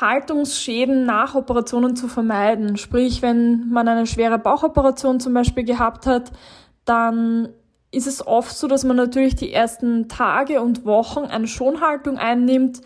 Haltungsschäden 0.00 1.04
nach 1.06 1.34
Operationen 1.34 1.96
zu 1.96 2.08
vermeiden. 2.08 2.76
Sprich, 2.76 3.22
wenn 3.22 3.68
man 3.70 3.88
eine 3.88 4.06
schwere 4.06 4.38
Bauchoperation 4.38 5.18
zum 5.18 5.34
Beispiel 5.34 5.64
gehabt 5.64 6.06
hat, 6.06 6.30
dann 6.84 7.48
ist 7.90 8.06
es 8.06 8.26
oft 8.26 8.56
so, 8.56 8.68
dass 8.68 8.84
man 8.84 8.96
natürlich 8.96 9.34
die 9.34 9.52
ersten 9.52 10.08
Tage 10.08 10.60
und 10.60 10.84
Wochen 10.84 11.20
eine 11.20 11.46
Schonhaltung 11.46 12.18
einnimmt, 12.18 12.82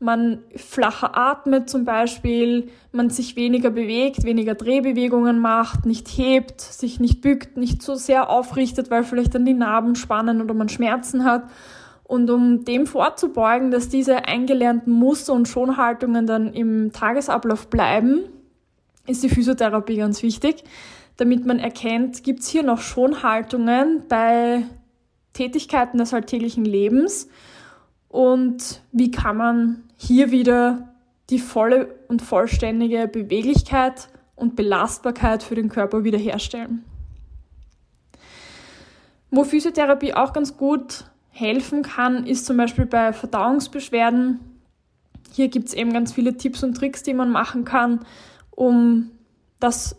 man 0.00 0.40
flacher 0.56 1.16
atmet 1.16 1.70
zum 1.70 1.84
Beispiel, 1.84 2.68
man 2.92 3.10
sich 3.10 3.36
weniger 3.36 3.70
bewegt, 3.70 4.24
weniger 4.24 4.54
Drehbewegungen 4.54 5.38
macht, 5.38 5.86
nicht 5.86 6.08
hebt, 6.08 6.60
sich 6.60 7.00
nicht 7.00 7.20
bückt, 7.20 7.56
nicht 7.56 7.82
so 7.82 7.94
sehr 7.94 8.28
aufrichtet, 8.28 8.90
weil 8.90 9.04
vielleicht 9.04 9.34
dann 9.34 9.46
die 9.46 9.54
Narben 9.54 9.94
spannen 9.94 10.42
oder 10.42 10.54
man 10.54 10.68
Schmerzen 10.68 11.24
hat. 11.24 11.44
Und 12.02 12.28
um 12.30 12.64
dem 12.64 12.86
vorzubeugen, 12.86 13.70
dass 13.70 13.88
diese 13.88 14.26
eingelernten 14.26 14.92
Muster 14.92 15.32
und 15.32 15.48
Schonhaltungen 15.48 16.26
dann 16.26 16.52
im 16.52 16.92
Tagesablauf 16.92 17.68
bleiben, 17.68 18.20
ist 19.06 19.22
die 19.22 19.28
Physiotherapie 19.28 19.96
ganz 19.96 20.22
wichtig, 20.22 20.64
damit 21.16 21.46
man 21.46 21.58
erkennt, 21.58 22.22
gibt 22.22 22.40
es 22.40 22.48
hier 22.48 22.62
noch 22.62 22.80
Schonhaltungen 22.80 24.02
bei 24.08 24.64
Tätigkeiten 25.32 25.98
des 25.98 26.12
alltäglichen 26.12 26.64
Lebens 26.64 27.28
und 28.14 28.80
wie 28.92 29.10
kann 29.10 29.36
man 29.36 29.82
hier 29.96 30.30
wieder 30.30 30.94
die 31.30 31.40
volle 31.40 31.96
und 32.06 32.22
vollständige 32.22 33.08
Beweglichkeit 33.08 34.08
und 34.36 34.54
Belastbarkeit 34.54 35.42
für 35.42 35.56
den 35.56 35.68
Körper 35.68 36.04
wiederherstellen. 36.04 36.84
Wo 39.32 39.42
Physiotherapie 39.42 40.14
auch 40.14 40.32
ganz 40.32 40.56
gut 40.56 41.06
helfen 41.30 41.82
kann, 41.82 42.24
ist 42.24 42.46
zum 42.46 42.56
Beispiel 42.56 42.86
bei 42.86 43.12
Verdauungsbeschwerden. 43.12 44.38
Hier 45.32 45.48
gibt 45.48 45.66
es 45.66 45.74
eben 45.74 45.92
ganz 45.92 46.12
viele 46.12 46.36
Tipps 46.36 46.62
und 46.62 46.76
Tricks, 46.76 47.02
die 47.02 47.14
man 47.14 47.32
machen 47.32 47.64
kann, 47.64 48.06
um 48.52 49.10
das, 49.58 49.96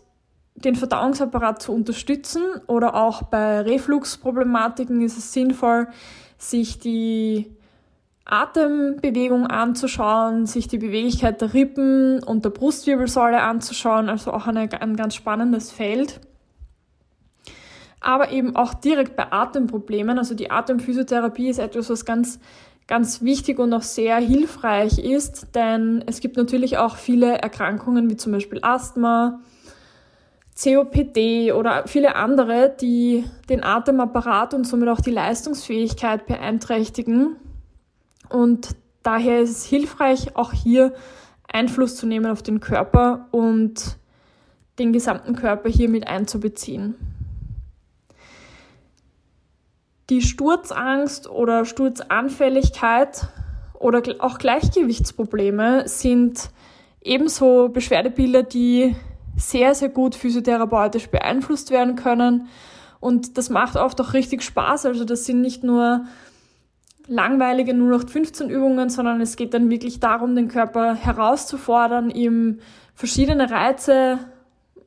den 0.54 0.74
Verdauungsapparat 0.74 1.60
zu 1.60 1.74
unterstützen. 1.74 2.44
Oder 2.66 2.94
auch 2.94 3.24
bei 3.24 3.60
Refluxproblematiken 3.60 5.02
ist 5.02 5.18
es 5.18 5.34
sinnvoll, 5.34 5.88
sich 6.38 6.78
die 6.78 7.54
Atembewegung 8.26 9.46
anzuschauen, 9.46 10.46
sich 10.46 10.66
die 10.66 10.78
Beweglichkeit 10.78 11.40
der 11.40 11.54
Rippen 11.54 12.22
und 12.24 12.44
der 12.44 12.50
Brustwirbelsäule 12.50 13.40
anzuschauen, 13.40 14.08
also 14.08 14.32
auch 14.32 14.48
eine, 14.48 14.68
ein 14.80 14.96
ganz 14.96 15.14
spannendes 15.14 15.70
Feld. 15.70 16.20
Aber 18.00 18.32
eben 18.32 18.56
auch 18.56 18.74
direkt 18.74 19.16
bei 19.16 19.30
Atemproblemen, 19.30 20.18
also 20.18 20.34
die 20.34 20.50
Atemphysiotherapie 20.50 21.48
ist 21.48 21.58
etwas, 21.58 21.88
was 21.88 22.04
ganz, 22.04 22.40
ganz 22.88 23.22
wichtig 23.22 23.60
und 23.60 23.72
auch 23.72 23.82
sehr 23.82 24.16
hilfreich 24.16 24.98
ist, 24.98 25.54
denn 25.54 26.02
es 26.06 26.20
gibt 26.20 26.36
natürlich 26.36 26.78
auch 26.78 26.96
viele 26.96 27.38
Erkrankungen 27.38 28.10
wie 28.10 28.16
zum 28.16 28.32
Beispiel 28.32 28.58
Asthma, 28.62 29.40
COPD 30.60 31.52
oder 31.52 31.86
viele 31.86 32.16
andere, 32.16 32.74
die 32.80 33.24
den 33.48 33.62
Atemapparat 33.62 34.52
und 34.54 34.66
somit 34.66 34.88
auch 34.88 35.00
die 35.00 35.10
Leistungsfähigkeit 35.10 36.26
beeinträchtigen. 36.26 37.36
Und 38.28 38.76
daher 39.02 39.40
ist 39.40 39.50
es 39.50 39.64
hilfreich, 39.64 40.36
auch 40.36 40.52
hier 40.52 40.94
Einfluss 41.50 41.96
zu 41.96 42.06
nehmen 42.06 42.26
auf 42.26 42.42
den 42.42 42.60
Körper 42.60 43.28
und 43.30 43.96
den 44.78 44.92
gesamten 44.92 45.34
Körper 45.34 45.68
hier 45.68 45.88
mit 45.88 46.06
einzubeziehen. 46.06 46.94
Die 50.10 50.22
Sturzangst 50.22 51.28
oder 51.28 51.64
Sturzanfälligkeit 51.64 53.28
oder 53.74 54.02
auch 54.20 54.38
Gleichgewichtsprobleme 54.38 55.88
sind 55.88 56.50
ebenso 57.02 57.68
Beschwerdebilder, 57.68 58.42
die 58.42 58.94
sehr, 59.36 59.74
sehr 59.74 59.88
gut 59.88 60.14
physiotherapeutisch 60.14 61.08
beeinflusst 61.08 61.70
werden 61.70 61.96
können. 61.96 62.48
Und 63.00 63.36
das 63.36 63.50
macht 63.50 63.76
oft 63.76 64.00
auch 64.00 64.12
richtig 64.12 64.42
Spaß. 64.42 64.86
Also 64.86 65.04
das 65.04 65.24
sind 65.24 65.40
nicht 65.40 65.62
nur 65.62 66.04
langweilige 67.08 67.72
0815 67.72 68.50
Übungen, 68.50 68.90
sondern 68.90 69.20
es 69.20 69.36
geht 69.36 69.54
dann 69.54 69.70
wirklich 69.70 70.00
darum, 70.00 70.34
den 70.34 70.48
Körper 70.48 70.94
herauszufordern, 70.94 72.10
ihm 72.10 72.58
verschiedene 72.94 73.50
Reize, 73.50 74.18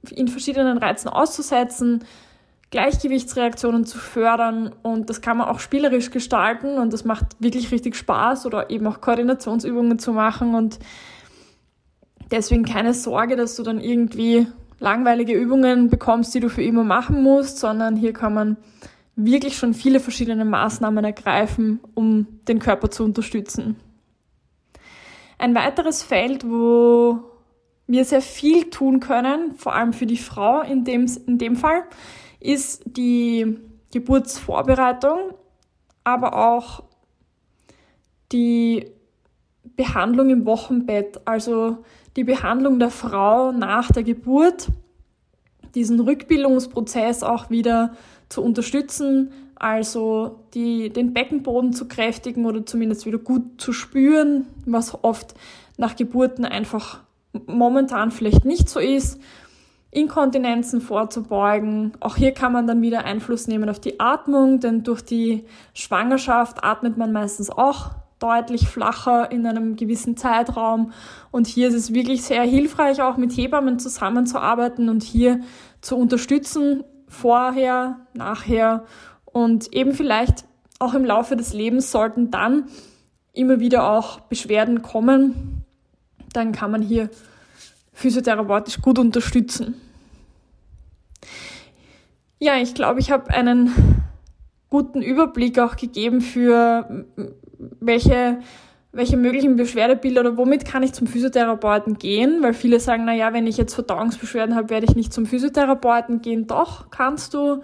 in 0.10 0.28
verschiedenen 0.28 0.78
Reizen 0.78 1.10
auszusetzen, 1.10 2.04
Gleichgewichtsreaktionen 2.72 3.86
zu 3.86 3.98
fördern. 3.98 4.74
Und 4.84 5.10
das 5.10 5.22
kann 5.22 5.38
man 5.38 5.48
auch 5.48 5.60
spielerisch 5.60 6.12
gestalten. 6.12 6.78
Und 6.78 6.94
das 6.94 7.04
macht 7.04 7.26
wirklich 7.40 7.72
richtig 7.72 7.96
Spaß 7.96 8.46
oder 8.46 8.70
eben 8.70 8.86
auch 8.88 9.02
Koordinationsübungen 9.02 9.98
zu 9.98 10.14
machen. 10.14 10.54
Und 10.54 10.80
deswegen 12.32 12.66
keine 12.66 12.94
Sorge, 12.94 13.36
dass 13.36 13.56
du 13.56 13.64
dann 13.64 13.80
irgendwie 13.80 14.48
langweilige 14.80 15.34
Übungen 15.34 15.90
bekommst, 15.90 16.34
die 16.34 16.40
du 16.40 16.50
für 16.50 16.64
immer 16.64 16.84
machen 16.84 17.24
musst, 17.24 17.58
sondern 17.58 17.96
hier 17.96 18.14
kann 18.14 18.34
man 18.34 18.58
wirklich 19.26 19.58
schon 19.58 19.74
viele 19.74 20.00
verschiedene 20.00 20.46
Maßnahmen 20.46 21.04
ergreifen, 21.04 21.80
um 21.94 22.28
den 22.48 22.60
Körper 22.60 22.90
zu 22.90 23.04
unterstützen. 23.04 23.76
Ein 25.38 25.56
weiteres 25.56 26.04
Feld, 26.04 26.50
wo 26.50 27.20
wir 27.88 28.06
sehr 28.06 28.22
viel 28.22 28.70
tun 28.70 29.00
können, 29.00 29.56
vor 29.56 29.76
allem 29.76 29.94
für 29.94 30.06
die 30.06 30.18
Frau 30.18 30.62
in 30.62 30.84
dem, 30.84 31.10
in 31.28 31.38
dem 31.38 31.56
Fall, 31.56 31.84
ist 32.40 32.84
die 32.86 33.58
Geburtsvorbereitung, 33.92 35.34
aber 36.04 36.36
auch 36.36 36.84
die 38.32 38.86
Behandlung 39.76 40.30
im 40.30 40.46
Wochenbett, 40.46 41.22
also 41.26 41.80
die 42.16 42.24
Behandlung 42.24 42.80
der 42.80 42.92
Frau 42.92 43.52
nach 43.52 43.92
der 43.92 44.04
Geburt, 44.04 44.68
diesen 45.76 46.00
Rückbildungsprozess 46.00 47.24
auch 47.24 47.50
wieder 47.50 47.94
zu 48.30 48.44
unterstützen, 48.44 49.32
also 49.56 50.40
die, 50.54 50.90
den 50.90 51.14
Beckenboden 51.14 51.74
zu 51.74 51.88
kräftigen 51.88 52.46
oder 52.46 52.66
zumindest 52.66 53.06
wieder 53.06 53.18
gut 53.18 53.60
zu 53.60 53.74
spüren, 53.74 54.48
was 54.66 55.04
oft 55.04 55.34
nach 55.78 55.96
Geburten 55.96 56.46
einfach 56.46 57.02
momentan 57.46 58.12
vielleicht 58.12 58.46
nicht 58.46 58.70
so 58.70 58.80
ist. 58.80 59.20
Inkontinenzen 59.92 60.82
vorzubeugen. 60.82 61.94
Auch 62.00 62.16
hier 62.16 62.32
kann 62.32 62.54
man 62.54 62.68
dann 62.68 62.82
wieder 62.82 63.06
Einfluss 63.06 63.48
nehmen 63.48 63.70
auf 63.70 63.80
die 63.80 64.00
Atmung, 64.00 64.60
denn 64.60 64.84
durch 64.84 65.02
die 65.02 65.46
Schwangerschaft 65.74 66.64
atmet 66.64 66.98
man 66.98 67.12
meistens 67.12 67.50
auch 67.50 67.92
deutlich 68.20 68.68
flacher 68.68 69.32
in 69.32 69.48
einem 69.48 69.76
gewissen 69.76 70.16
Zeitraum. 70.16 70.92
Und 71.32 71.48
hier 71.48 71.70
ist 71.70 71.74
es 71.74 71.94
wirklich 71.94 72.24
sehr 72.24 72.44
hilfreich, 72.44 73.02
auch 73.02 73.18
mit 73.18 73.36
Hebammen 73.36 73.80
zusammenzuarbeiten 73.80 74.90
und 74.90 75.02
hier 75.02 75.40
zu 75.82 75.98
unterstützen, 75.98 76.84
vorher, 77.10 77.98
nachher 78.14 78.86
und 79.26 79.74
eben 79.74 79.94
vielleicht 79.94 80.46
auch 80.80 80.94
im 80.94 81.04
Laufe 81.04 81.36
des 81.36 81.54
Lebens 81.54 81.92
sollten 81.92 82.32
dann 82.32 82.70
immer 83.34 83.60
wieder 83.60 83.90
auch 83.92 84.22
Beschwerden 84.22 84.82
kommen. 84.82 85.66
Dann 86.34 86.52
kann 86.52 86.72
man 86.72 86.82
hier 86.82 87.10
physiotherapeutisch 87.94 88.82
gut 88.82 88.98
unterstützen. 88.98 89.76
Ja, 92.40 92.56
ich 92.56 92.74
glaube, 92.74 93.02
ich 93.02 93.12
habe 93.12 93.30
einen 93.32 93.74
guten 94.70 95.02
Überblick 95.02 95.60
auch 95.60 95.76
gegeben 95.76 96.22
für 96.22 97.06
welche, 97.82 98.40
welche 98.92 99.18
möglichen 99.18 99.56
Beschwerdebilder 99.56 100.22
oder 100.22 100.38
womit 100.38 100.66
kann 100.66 100.82
ich 100.82 100.94
zum 100.94 101.06
Physiotherapeuten 101.06 102.00
gehen, 102.00 102.42
weil 102.42 102.54
viele 102.54 102.80
sagen, 102.80 103.06
na 103.06 103.14
ja, 103.14 103.34
wenn 103.34 103.46
ich 103.46 103.58
jetzt 103.58 103.76
Verdauungsbeschwerden 103.76 104.56
habe, 104.56 104.70
werde 104.70 104.88
ich 104.90 104.96
nicht 104.96 105.14
zum 105.14 105.26
Physiotherapeuten 105.26 106.22
gehen. 106.22 106.48
Doch, 106.48 106.90
kannst 106.90 107.34
du. 107.34 107.62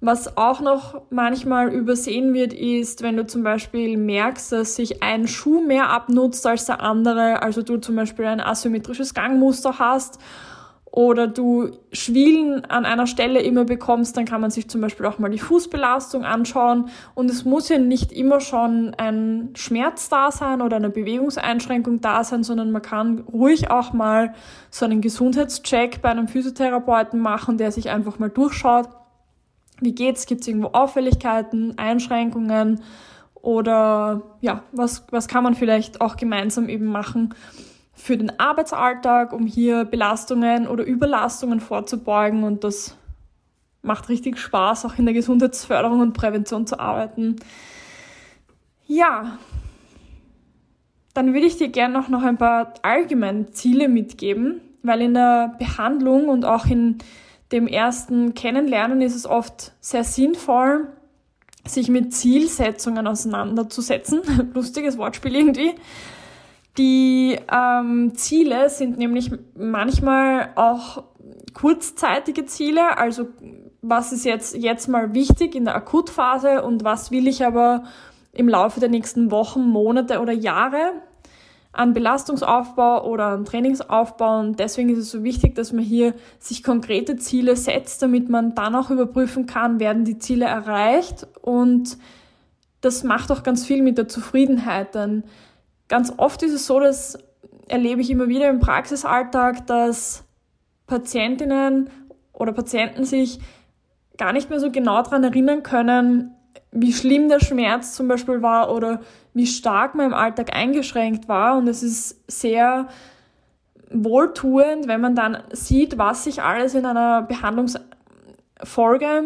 Was 0.00 0.36
auch 0.36 0.60
noch 0.60 1.02
manchmal 1.10 1.74
übersehen 1.74 2.32
wird, 2.32 2.52
ist, 2.52 3.02
wenn 3.02 3.16
du 3.16 3.26
zum 3.26 3.42
Beispiel 3.42 3.96
merkst, 3.96 4.52
dass 4.52 4.76
sich 4.76 5.02
ein 5.02 5.26
Schuh 5.26 5.60
mehr 5.60 5.90
abnutzt 5.90 6.46
als 6.46 6.66
der 6.66 6.80
andere, 6.80 7.42
also 7.42 7.62
du 7.62 7.78
zum 7.78 7.96
Beispiel 7.96 8.26
ein 8.26 8.40
asymmetrisches 8.40 9.12
Gangmuster 9.12 9.80
hast 9.80 10.20
oder 10.90 11.26
du 11.26 11.70
Schwielen 11.92 12.64
an 12.64 12.86
einer 12.86 13.06
Stelle 13.06 13.40
immer 13.40 13.64
bekommst, 13.64 14.16
dann 14.16 14.24
kann 14.24 14.40
man 14.40 14.50
sich 14.50 14.68
zum 14.68 14.80
Beispiel 14.80 15.06
auch 15.06 15.18
mal 15.18 15.28
die 15.28 15.38
Fußbelastung 15.38 16.24
anschauen. 16.24 16.88
Und 17.14 17.30
es 17.30 17.44
muss 17.44 17.68
ja 17.68 17.78
nicht 17.78 18.10
immer 18.10 18.40
schon 18.40 18.94
ein 18.96 19.50
Schmerz 19.54 20.08
da 20.08 20.30
sein 20.30 20.62
oder 20.62 20.76
eine 20.76 20.88
Bewegungseinschränkung 20.90 22.00
da 22.00 22.24
sein, 22.24 22.42
sondern 22.42 22.70
man 22.70 22.82
kann 22.82 23.20
ruhig 23.20 23.70
auch 23.70 23.92
mal 23.92 24.34
so 24.70 24.86
einen 24.86 25.00
Gesundheitscheck 25.00 26.00
bei 26.00 26.08
einem 26.08 26.26
Physiotherapeuten 26.26 27.20
machen, 27.20 27.58
der 27.58 27.70
sich 27.70 27.90
einfach 27.90 28.18
mal 28.18 28.30
durchschaut. 28.30 28.88
Wie 29.80 29.94
geht's? 29.94 30.26
Gibt 30.26 30.40
es 30.40 30.48
irgendwo 30.48 30.68
Auffälligkeiten, 30.68 31.76
Einschränkungen? 31.76 32.80
Oder 33.34 34.22
ja, 34.40 34.62
was, 34.72 35.06
was 35.10 35.28
kann 35.28 35.44
man 35.44 35.54
vielleicht 35.54 36.00
auch 36.00 36.16
gemeinsam 36.16 36.68
eben 36.68 36.86
machen, 36.86 37.34
für 37.98 38.16
den 38.16 38.38
Arbeitsalltag, 38.38 39.32
um 39.32 39.46
hier 39.46 39.84
Belastungen 39.84 40.68
oder 40.68 40.86
Überlastungen 40.86 41.60
vorzubeugen. 41.60 42.44
Und 42.44 42.64
das 42.64 42.96
macht 43.82 44.08
richtig 44.08 44.38
Spaß, 44.38 44.86
auch 44.86 44.98
in 44.98 45.04
der 45.04 45.14
Gesundheitsförderung 45.14 46.00
und 46.00 46.12
Prävention 46.12 46.66
zu 46.66 46.78
arbeiten. 46.78 47.36
Ja, 48.86 49.38
dann 51.12 51.34
würde 51.34 51.46
ich 51.46 51.56
dir 51.56 51.68
gerne 51.68 51.94
noch, 51.94 52.08
noch 52.08 52.22
ein 52.22 52.38
paar 52.38 52.74
allgemeine 52.82 53.50
Ziele 53.50 53.88
mitgeben, 53.88 54.60
weil 54.82 55.02
in 55.02 55.14
der 55.14 55.56
Behandlung 55.58 56.28
und 56.28 56.44
auch 56.44 56.66
in 56.66 56.98
dem 57.50 57.66
ersten 57.66 58.34
Kennenlernen 58.34 59.00
ist 59.00 59.16
es 59.16 59.26
oft 59.26 59.72
sehr 59.80 60.04
sinnvoll, 60.04 60.86
sich 61.66 61.88
mit 61.88 62.14
Zielsetzungen 62.14 63.06
auseinanderzusetzen. 63.06 64.22
Lustiges 64.54 64.96
Wortspiel 64.96 65.34
irgendwie. 65.34 65.74
Die 66.78 67.36
ähm, 67.52 68.14
Ziele 68.14 68.70
sind 68.70 68.98
nämlich 68.98 69.32
manchmal 69.56 70.50
auch 70.54 71.04
kurzzeitige 71.52 72.46
Ziele, 72.46 72.96
also 72.98 73.26
was 73.82 74.12
ist 74.12 74.24
jetzt, 74.24 74.56
jetzt 74.56 74.88
mal 74.88 75.14
wichtig 75.14 75.54
in 75.54 75.64
der 75.64 75.74
Akutphase 75.74 76.62
und 76.62 76.84
was 76.84 77.10
will 77.10 77.26
ich 77.26 77.44
aber 77.44 77.84
im 78.32 78.48
Laufe 78.48 78.80
der 78.80 78.88
nächsten 78.88 79.30
Wochen, 79.30 79.62
Monate 79.62 80.20
oder 80.20 80.32
Jahre 80.32 80.92
an 81.72 81.92
Belastungsaufbau 81.92 83.08
oder 83.08 83.26
an 83.26 83.44
Trainingsaufbau. 83.44 84.40
Und 84.40 84.58
deswegen 84.58 84.88
ist 84.90 84.98
es 84.98 85.10
so 85.10 85.22
wichtig, 85.22 85.54
dass 85.54 85.72
man 85.72 85.84
hier 85.84 86.14
sich 86.38 86.62
konkrete 86.62 87.16
Ziele 87.16 87.56
setzt, 87.56 88.02
damit 88.02 88.28
man 88.28 88.54
dann 88.54 88.74
auch 88.74 88.90
überprüfen 88.90 89.46
kann, 89.46 89.80
werden 89.80 90.04
die 90.04 90.18
Ziele 90.18 90.46
erreicht. 90.46 91.26
Und 91.40 91.98
das 92.80 93.04
macht 93.04 93.30
auch 93.30 93.42
ganz 93.42 93.66
viel 93.66 93.82
mit 93.82 93.98
der 93.98 94.08
Zufriedenheit. 94.08 94.94
Denn 94.94 95.24
ganz 95.88 96.12
oft 96.16 96.42
ist 96.42 96.52
es 96.52 96.66
so, 96.66 96.80
dass 96.80 97.18
erlebe 97.68 98.00
ich 98.00 98.10
immer 98.10 98.28
wieder 98.28 98.48
im 98.48 98.60
Praxisalltag, 98.60 99.66
dass 99.66 100.24
Patientinnen 100.86 101.90
oder 102.32 102.52
Patienten 102.52 103.04
sich 103.04 103.40
gar 104.16 104.32
nicht 104.32 104.50
mehr 104.50 104.60
so 104.60 104.70
genau 104.70 105.02
daran 105.02 105.24
erinnern 105.24 105.62
können, 105.62 106.34
wie 106.70 106.92
schlimm 106.92 107.28
der 107.28 107.40
Schmerz 107.40 107.94
zum 107.94 108.08
Beispiel 108.08 108.42
war 108.42 108.74
oder 108.74 109.00
wie 109.34 109.46
stark 109.46 109.94
man 109.94 110.06
im 110.06 110.14
Alltag 110.14 110.54
eingeschränkt 110.54 111.28
war. 111.28 111.56
Und 111.56 111.68
es 111.68 111.82
ist 111.82 112.30
sehr 112.30 112.88
wohltuend, 113.90 114.88
wenn 114.88 115.00
man 115.00 115.14
dann 115.14 115.38
sieht, 115.52 115.98
was 115.98 116.24
sich 116.24 116.42
alles 116.42 116.74
in 116.74 116.84
einer 116.84 117.22
Behandlungsfolge 117.22 119.22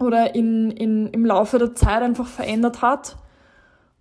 oder 0.00 0.34
in, 0.34 0.70
in, 0.70 1.08
im 1.08 1.24
Laufe 1.24 1.58
der 1.58 1.74
Zeit 1.74 2.02
einfach 2.02 2.26
verändert 2.26 2.82
hat. 2.82 3.16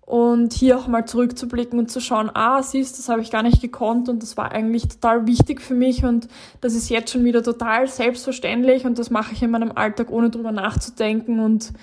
Und 0.07 0.53
hier 0.53 0.77
auch 0.77 0.87
mal 0.87 1.05
zurückzublicken 1.05 1.77
und 1.77 1.91
zu 1.91 1.99
schauen, 1.99 2.31
ah, 2.33 2.63
siehst, 2.63 2.97
das 2.97 3.09
habe 3.09 3.19
ich 3.19 3.29
gar 3.29 3.43
nicht 3.43 3.61
gekonnt 3.61 4.07
und 4.07 4.23
das 4.23 4.37
war 4.37 4.53
eigentlich 4.53 4.87
total 4.87 5.27
wichtig 5.27 5.61
für 5.61 5.73
mich 5.73 6.05
und 6.05 6.29
das 6.61 6.75
ist 6.75 6.87
jetzt 6.89 7.11
schon 7.11 7.25
wieder 7.25 7.43
total 7.43 7.87
selbstverständlich 7.89 8.85
und 8.85 8.97
das 8.99 9.09
mache 9.09 9.33
ich 9.33 9.43
in 9.43 9.51
meinem 9.51 9.73
Alltag, 9.75 10.09
ohne 10.09 10.29
drüber 10.29 10.53
nachzudenken 10.53 11.41
und 11.41 11.73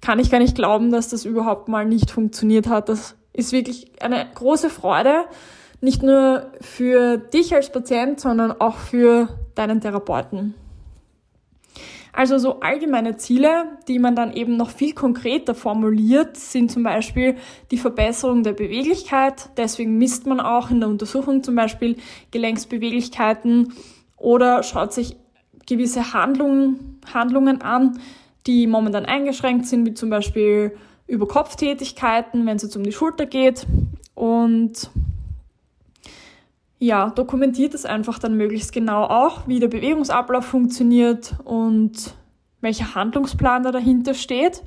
kann 0.00 0.18
ich 0.18 0.30
gar 0.30 0.38
nicht 0.38 0.54
glauben, 0.54 0.90
dass 0.90 1.10
das 1.10 1.26
überhaupt 1.26 1.68
mal 1.68 1.84
nicht 1.84 2.10
funktioniert 2.10 2.68
hat. 2.68 2.88
Das 2.88 3.16
ist 3.34 3.52
wirklich 3.52 3.92
eine 4.00 4.28
große 4.34 4.70
Freude, 4.70 5.26
nicht 5.82 6.02
nur 6.02 6.52
für 6.62 7.18
dich 7.18 7.54
als 7.54 7.70
Patient, 7.70 8.18
sondern 8.18 8.52
auch 8.52 8.76
für 8.76 9.28
deinen 9.54 9.82
Therapeuten. 9.82 10.54
Also 12.16 12.38
so 12.38 12.60
allgemeine 12.60 13.16
Ziele, 13.16 13.76
die 13.88 13.98
man 13.98 14.14
dann 14.14 14.32
eben 14.32 14.56
noch 14.56 14.70
viel 14.70 14.94
konkreter 14.94 15.52
formuliert, 15.54 16.36
sind 16.36 16.70
zum 16.70 16.84
Beispiel 16.84 17.36
die 17.72 17.76
Verbesserung 17.76 18.44
der 18.44 18.52
Beweglichkeit. 18.52 19.50
Deswegen 19.56 19.98
misst 19.98 20.24
man 20.24 20.38
auch 20.38 20.70
in 20.70 20.78
der 20.78 20.88
Untersuchung 20.88 21.42
zum 21.42 21.56
Beispiel 21.56 21.96
Gelenksbeweglichkeiten 22.30 23.72
oder 24.16 24.62
schaut 24.62 24.92
sich 24.92 25.16
gewisse 25.66 26.14
Handlungen, 26.14 27.00
Handlungen 27.12 27.62
an, 27.62 27.98
die 28.46 28.68
momentan 28.68 29.06
eingeschränkt 29.06 29.66
sind, 29.66 29.84
wie 29.84 29.94
zum 29.94 30.08
Beispiel 30.08 30.76
Überkopftätigkeiten, 31.08 32.46
wenn 32.46 32.56
es 32.56 32.62
jetzt 32.62 32.76
um 32.76 32.84
die 32.84 32.92
Schulter 32.92 33.26
geht. 33.26 33.66
Und 34.14 34.88
ja, 36.78 37.10
dokumentiert 37.10 37.74
es 37.74 37.84
einfach 37.84 38.18
dann 38.18 38.36
möglichst 38.36 38.72
genau 38.72 39.04
auch, 39.04 39.46
wie 39.46 39.60
der 39.60 39.68
Bewegungsablauf 39.68 40.44
funktioniert 40.44 41.34
und 41.44 42.14
welcher 42.60 42.94
Handlungsplan 42.94 43.62
da 43.62 43.72
dahinter 43.72 44.14
steht. 44.14 44.62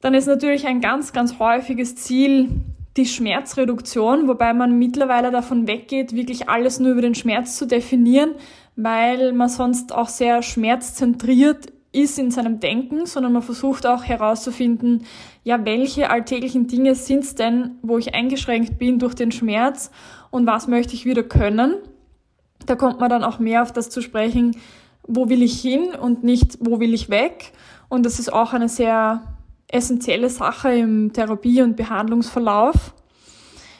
Dann 0.00 0.14
ist 0.14 0.26
natürlich 0.26 0.66
ein 0.66 0.80
ganz, 0.80 1.12
ganz 1.12 1.38
häufiges 1.38 1.96
Ziel 1.96 2.50
die 2.96 3.06
Schmerzreduktion, 3.06 4.28
wobei 4.28 4.52
man 4.54 4.78
mittlerweile 4.78 5.30
davon 5.30 5.66
weggeht, 5.66 6.14
wirklich 6.14 6.48
alles 6.48 6.78
nur 6.78 6.92
über 6.92 7.02
den 7.02 7.14
Schmerz 7.14 7.56
zu 7.56 7.66
definieren, 7.66 8.32
weil 8.76 9.32
man 9.32 9.48
sonst 9.48 9.92
auch 9.92 10.08
sehr 10.08 10.42
schmerzzentriert 10.42 11.72
ist 11.94 12.18
in 12.18 12.30
seinem 12.30 12.60
Denken, 12.60 13.06
sondern 13.06 13.32
man 13.32 13.42
versucht 13.42 13.86
auch 13.86 14.04
herauszufinden, 14.04 15.04
ja, 15.44 15.64
welche 15.64 16.10
alltäglichen 16.10 16.66
Dinge 16.66 16.94
sind 16.94 17.24
es 17.24 17.34
denn, 17.34 17.72
wo 17.82 17.98
ich 17.98 18.14
eingeschränkt 18.14 18.78
bin 18.78 18.98
durch 18.98 19.14
den 19.14 19.32
Schmerz 19.32 19.90
und 20.30 20.46
was 20.46 20.66
möchte 20.66 20.94
ich 20.94 21.04
wieder 21.04 21.22
können. 21.22 21.76
Da 22.66 22.74
kommt 22.74 23.00
man 23.00 23.10
dann 23.10 23.24
auch 23.24 23.38
mehr 23.38 23.62
auf 23.62 23.72
das 23.72 23.90
zu 23.90 24.00
sprechen, 24.00 24.56
wo 25.06 25.28
will 25.28 25.42
ich 25.42 25.60
hin 25.60 25.94
und 25.94 26.24
nicht, 26.24 26.58
wo 26.60 26.80
will 26.80 26.94
ich 26.94 27.10
weg. 27.10 27.52
Und 27.88 28.04
das 28.04 28.18
ist 28.18 28.32
auch 28.32 28.52
eine 28.52 28.68
sehr 28.68 29.22
essentielle 29.68 30.30
Sache 30.30 30.72
im 30.72 31.12
Therapie- 31.12 31.62
und 31.62 31.76
Behandlungsverlauf. 31.76 32.94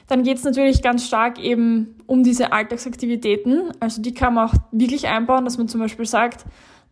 Dann 0.06 0.22
geht 0.22 0.36
es 0.36 0.44
natürlich 0.44 0.82
ganz 0.82 1.06
stark 1.06 1.38
eben 1.38 1.96
um 2.06 2.22
diese 2.22 2.52
Alltagsaktivitäten. 2.52 3.72
Also 3.80 4.02
die 4.02 4.12
kann 4.12 4.34
man 4.34 4.48
auch 4.48 4.54
wirklich 4.70 5.08
einbauen, 5.08 5.44
dass 5.44 5.56
man 5.56 5.68
zum 5.68 5.80
Beispiel 5.80 6.04
sagt, 6.04 6.44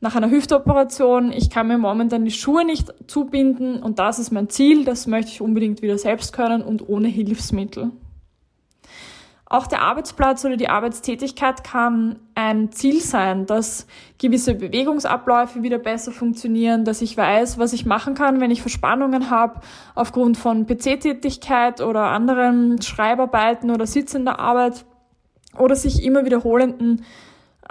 nach 0.02 0.16
einer 0.16 0.30
Hüftoperation, 0.30 1.32
ich 1.32 1.48
kann 1.48 1.68
mir 1.68 1.78
momentan 1.78 2.24
die 2.24 2.32
Schuhe 2.32 2.64
nicht 2.64 2.92
zubinden 3.06 3.80
und 3.80 4.00
das 4.00 4.18
ist 4.18 4.32
mein 4.32 4.50
Ziel, 4.50 4.84
das 4.84 5.06
möchte 5.06 5.30
ich 5.30 5.40
unbedingt 5.40 5.80
wieder 5.80 5.96
selbst 5.96 6.32
können 6.32 6.60
und 6.60 6.88
ohne 6.88 7.06
Hilfsmittel. 7.06 7.92
Auch 9.46 9.68
der 9.68 9.82
Arbeitsplatz 9.82 10.44
oder 10.44 10.56
die 10.56 10.68
Arbeitstätigkeit 10.68 11.62
kann 11.62 12.18
ein 12.34 12.72
Ziel 12.72 13.00
sein, 13.00 13.46
dass 13.46 13.86
gewisse 14.18 14.54
Bewegungsabläufe 14.54 15.62
wieder 15.62 15.78
besser 15.78 16.10
funktionieren, 16.10 16.84
dass 16.84 17.00
ich 17.00 17.16
weiß, 17.16 17.58
was 17.58 17.72
ich 17.72 17.86
machen 17.86 18.14
kann, 18.14 18.40
wenn 18.40 18.50
ich 18.50 18.60
Verspannungen 18.60 19.30
habe 19.30 19.60
aufgrund 19.94 20.36
von 20.36 20.66
PC-Tätigkeit 20.66 21.80
oder 21.80 22.06
anderen 22.06 22.82
Schreibarbeiten 22.82 23.70
oder 23.70 23.86
sitzender 23.86 24.40
Arbeit 24.40 24.84
oder 25.56 25.76
sich 25.76 26.02
immer 26.02 26.24
wiederholenden 26.24 27.04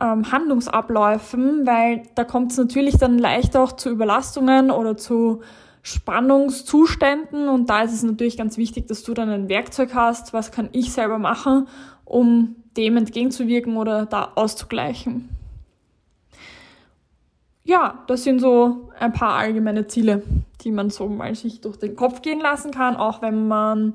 ähm, 0.02 0.32
Handlungsabläufen, 0.32 1.66
weil 1.68 2.04
da 2.16 2.24
kommt 2.24 2.52
es 2.52 2.58
natürlich 2.58 2.98
dann 2.98 3.20
leicht 3.20 3.56
auch 3.56 3.74
zu 3.74 3.90
Überlastungen 3.90 4.72
oder 4.72 4.98
zu 4.98 5.42
Spannungszuständen 5.84 7.48
und 7.48 7.70
da 7.70 7.82
ist 7.82 7.94
es 7.94 8.04
natürlich 8.04 8.38
ganz 8.38 8.58
wichtig, 8.58 8.88
dass 8.88 9.04
du 9.04 9.14
dann 9.14 9.30
ein 9.30 9.50
Werkzeug 9.50 9.94
hast, 9.94 10.34
was 10.34 10.52
kann 10.52 10.70
ich 10.72 10.92
selber 10.92 11.18
machen, 11.18 11.68
um 12.06 12.56
dem 12.78 12.98
entgegenzuwirken 12.98 13.78
oder 13.78 14.06
da 14.06 14.32
auszugleichen. 14.36 15.30
Ja, 17.64 18.04
das 18.08 18.24
sind 18.24 18.40
so 18.40 18.92
ein 19.00 19.14
paar 19.14 19.36
allgemeine 19.36 19.88
Ziele, 19.88 20.24
die 20.62 20.72
man 20.72 20.90
so 20.90 21.08
mal 21.08 21.34
sich 21.36 21.62
durch 21.62 21.78
den 21.78 21.96
Kopf 21.96 22.22
gehen 22.22 22.40
lassen 22.40 22.72
kann, 22.72 22.96
auch 22.96 23.22
wenn 23.22 23.48
man 23.48 23.94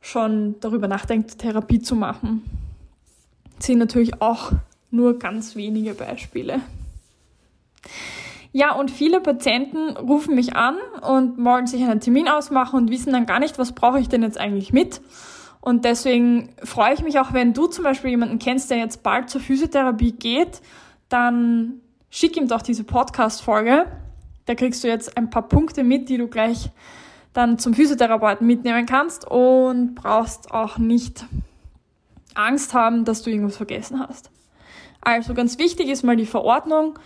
schon 0.00 0.56
darüber 0.60 0.88
nachdenkt, 0.88 1.38
Therapie 1.38 1.80
zu 1.80 1.94
machen. 1.96 2.42
Sind 3.58 3.78
natürlich 3.78 4.20
auch 4.20 4.52
nur 4.90 5.18
ganz 5.18 5.56
wenige 5.56 5.94
Beispiele. 5.94 6.60
Ja, 8.52 8.74
und 8.74 8.90
viele 8.90 9.20
Patienten 9.20 9.96
rufen 9.96 10.34
mich 10.34 10.56
an 10.56 10.78
und 11.02 11.42
wollen 11.44 11.66
sich 11.66 11.82
einen 11.82 12.00
Termin 12.00 12.28
ausmachen 12.28 12.76
und 12.76 12.90
wissen 12.90 13.12
dann 13.12 13.26
gar 13.26 13.40
nicht, 13.40 13.58
was 13.58 13.72
brauche 13.72 14.00
ich 14.00 14.08
denn 14.08 14.22
jetzt 14.22 14.38
eigentlich 14.38 14.72
mit. 14.72 15.00
Und 15.60 15.84
deswegen 15.84 16.54
freue 16.64 16.94
ich 16.94 17.02
mich 17.02 17.18
auch, 17.18 17.32
wenn 17.32 17.52
du 17.52 17.66
zum 17.66 17.84
Beispiel 17.84 18.10
jemanden 18.10 18.38
kennst, 18.38 18.70
der 18.70 18.78
jetzt 18.78 19.02
bald 19.02 19.28
zur 19.28 19.40
Physiotherapie 19.40 20.12
geht, 20.12 20.62
dann 21.08 21.80
schick 22.10 22.36
ihm 22.36 22.48
doch 22.48 22.62
diese 22.62 22.84
Podcast-Folge. 22.84 23.86
Da 24.46 24.54
kriegst 24.54 24.82
du 24.82 24.88
jetzt 24.88 25.16
ein 25.16 25.28
paar 25.28 25.46
Punkte 25.46 25.84
mit, 25.84 26.08
die 26.08 26.16
du 26.16 26.26
gleich 26.28 26.70
dann 27.34 27.58
zum 27.58 27.74
Physiotherapeuten 27.74 28.46
mitnehmen 28.46 28.86
kannst 28.86 29.26
und 29.28 29.94
brauchst 29.94 30.50
auch 30.50 30.78
nicht 30.78 31.26
Angst 32.34 32.72
haben, 32.72 33.04
dass 33.04 33.22
du 33.22 33.30
irgendwas 33.30 33.56
vergessen 33.56 34.00
hast. 34.00 34.30
Also 35.00 35.34
ganz 35.34 35.58
wichtig 35.58 35.88
ist 35.88 36.02
mal 36.02 36.16
die 36.16 36.26
Verordnung 36.26 36.98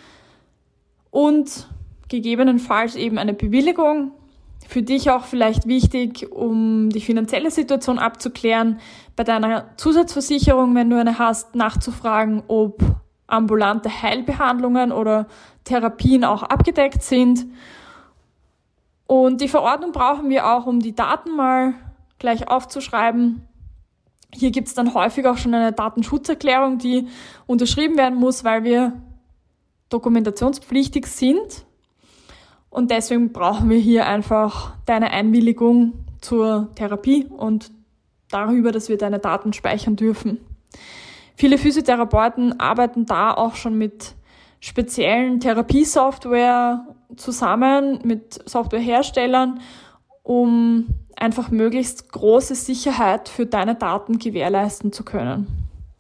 und 1.10 1.68
gegebenenfalls 2.08 2.96
eben 2.96 3.18
eine 3.18 3.34
Bewilligung. 3.34 4.12
Für 4.68 4.82
dich 4.82 5.10
auch 5.10 5.24
vielleicht 5.24 5.66
wichtig, 5.66 6.30
um 6.30 6.88
die 6.90 7.00
finanzielle 7.00 7.50
Situation 7.50 7.98
abzuklären, 7.98 8.78
bei 9.16 9.24
deiner 9.24 9.76
Zusatzversicherung, 9.76 10.74
wenn 10.74 10.88
du 10.88 10.98
eine 10.98 11.18
hast, 11.18 11.54
nachzufragen, 11.54 12.42
ob 12.48 12.80
ambulante 13.26 14.02
Heilbehandlungen 14.02 14.92
oder 14.92 15.26
Therapien 15.64 16.24
auch 16.24 16.42
abgedeckt 16.42 17.02
sind. 17.02 17.46
Und 19.06 19.40
die 19.40 19.48
Verordnung 19.48 19.92
brauchen 19.92 20.30
wir 20.30 20.46
auch, 20.46 20.66
um 20.66 20.80
die 20.80 20.94
Daten 20.94 21.34
mal 21.34 21.74
gleich 22.18 22.48
aufzuschreiben. 22.48 23.42
Hier 24.34 24.50
gibt 24.50 24.68
es 24.68 24.74
dann 24.74 24.94
häufig 24.94 25.26
auch 25.26 25.36
schon 25.36 25.54
eine 25.54 25.72
Datenschutzerklärung, 25.72 26.78
die 26.78 27.06
unterschrieben 27.46 27.96
werden 27.96 28.18
muss, 28.18 28.44
weil 28.44 28.64
wir 28.64 28.94
dokumentationspflichtig 29.90 31.06
sind. 31.06 31.64
Und 32.70 32.90
deswegen 32.90 33.32
brauchen 33.32 33.68
wir 33.68 33.78
hier 33.78 34.06
einfach 34.06 34.74
deine 34.86 35.10
Einwilligung 35.10 35.92
zur 36.22 36.70
Therapie 36.74 37.26
und 37.26 37.70
darüber, 38.30 38.72
dass 38.72 38.88
wir 38.88 38.96
deine 38.96 39.18
Daten 39.18 39.52
speichern 39.52 39.96
dürfen. 39.96 40.38
Viele 41.36 41.58
Physiotherapeuten 41.58 42.58
arbeiten 42.60 43.04
da 43.04 43.34
auch 43.34 43.56
schon 43.56 43.76
mit 43.76 44.14
speziellen 44.60 45.40
Therapiesoftware 45.40 46.86
zusammen, 47.16 47.98
mit 48.04 48.48
Softwareherstellern, 48.48 49.60
um 50.22 50.86
einfach 51.16 51.50
möglichst 51.50 52.12
große 52.12 52.54
Sicherheit 52.54 53.28
für 53.28 53.46
deine 53.46 53.74
Daten 53.74 54.18
gewährleisten 54.18 54.92
zu 54.92 55.04
können. 55.04 55.46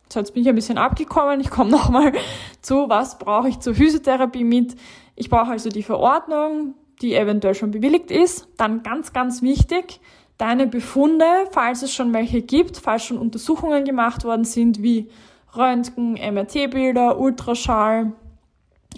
So, 0.08 0.20
jetzt 0.20 0.34
bin 0.34 0.42
ich 0.42 0.48
ein 0.48 0.54
bisschen 0.54 0.78
abgekommen. 0.78 1.40
Ich 1.40 1.50
komme 1.50 1.70
nochmal 1.78 2.12
zu, 2.60 2.88
was 2.88 3.18
brauche 3.18 3.48
ich 3.48 3.60
zur 3.60 3.74
Physiotherapie 3.74 4.44
mit. 4.44 4.76
Ich 5.16 5.30
brauche 5.30 5.50
also 5.50 5.70
die 5.70 5.82
Verordnung, 5.82 6.74
die 7.00 7.14
eventuell 7.14 7.54
schon 7.54 7.70
bewilligt 7.70 8.10
ist. 8.10 8.48
Dann 8.56 8.82
ganz, 8.82 9.12
ganz 9.12 9.42
wichtig, 9.42 10.00
deine 10.38 10.66
Befunde, 10.66 11.24
falls 11.50 11.82
es 11.82 11.94
schon 11.94 12.12
welche 12.12 12.42
gibt, 12.42 12.76
falls 12.76 13.04
schon 13.04 13.18
Untersuchungen 13.18 13.84
gemacht 13.84 14.24
worden 14.24 14.44
sind, 14.44 14.82
wie 14.82 15.08
Röntgen, 15.56 16.14
MRT-Bilder, 16.14 17.18
Ultraschall 17.18 18.12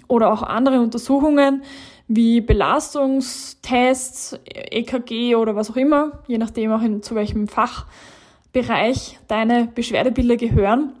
oder 0.07 0.31
auch 0.31 0.43
andere 0.43 0.81
Untersuchungen, 0.81 1.63
wie 2.07 2.41
Belastungstests, 2.41 4.39
EKG 4.45 5.35
oder 5.35 5.55
was 5.55 5.71
auch 5.71 5.75
immer, 5.75 6.23
je 6.27 6.37
nachdem 6.37 6.71
auch 6.71 6.81
in, 6.81 7.01
zu 7.01 7.15
welchem 7.15 7.47
Fachbereich 7.47 9.19
deine 9.27 9.67
Beschwerdebilder 9.73 10.37
gehören. 10.37 10.93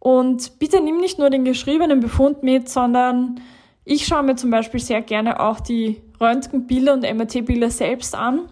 Und 0.00 0.58
bitte 0.58 0.80
nimm 0.82 0.98
nicht 0.98 1.18
nur 1.18 1.30
den 1.30 1.44
geschriebenen 1.44 2.00
Befund 2.00 2.42
mit, 2.42 2.68
sondern 2.68 3.40
ich 3.84 4.06
schaue 4.06 4.22
mir 4.22 4.36
zum 4.36 4.50
Beispiel 4.50 4.80
sehr 4.80 5.02
gerne 5.02 5.40
auch 5.40 5.60
die 5.60 6.02
Röntgenbilder 6.20 6.94
und 6.94 7.02
MRT-Bilder 7.02 7.70
selbst 7.70 8.14
an. 8.14 8.48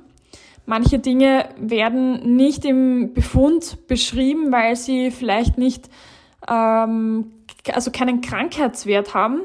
Manche 0.67 0.99
Dinge 0.99 1.49
werden 1.59 2.37
nicht 2.37 2.65
im 2.65 3.15
Befund 3.15 3.87
beschrieben, 3.89 4.53
weil 4.53 4.77
sie 4.77 5.11
vielleicht 5.11 5.59
nicht, 5.59 5.91
ähm, 6.49 7.33
also 7.73 7.91
keinen 7.91 8.21
Krankheitswert 8.21 9.15
haben. 9.15 9.41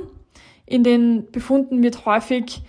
In 0.68 0.84
den 0.84 1.32
Befunden 1.32 1.82
wird 1.82 2.06
häufig 2.06 2.62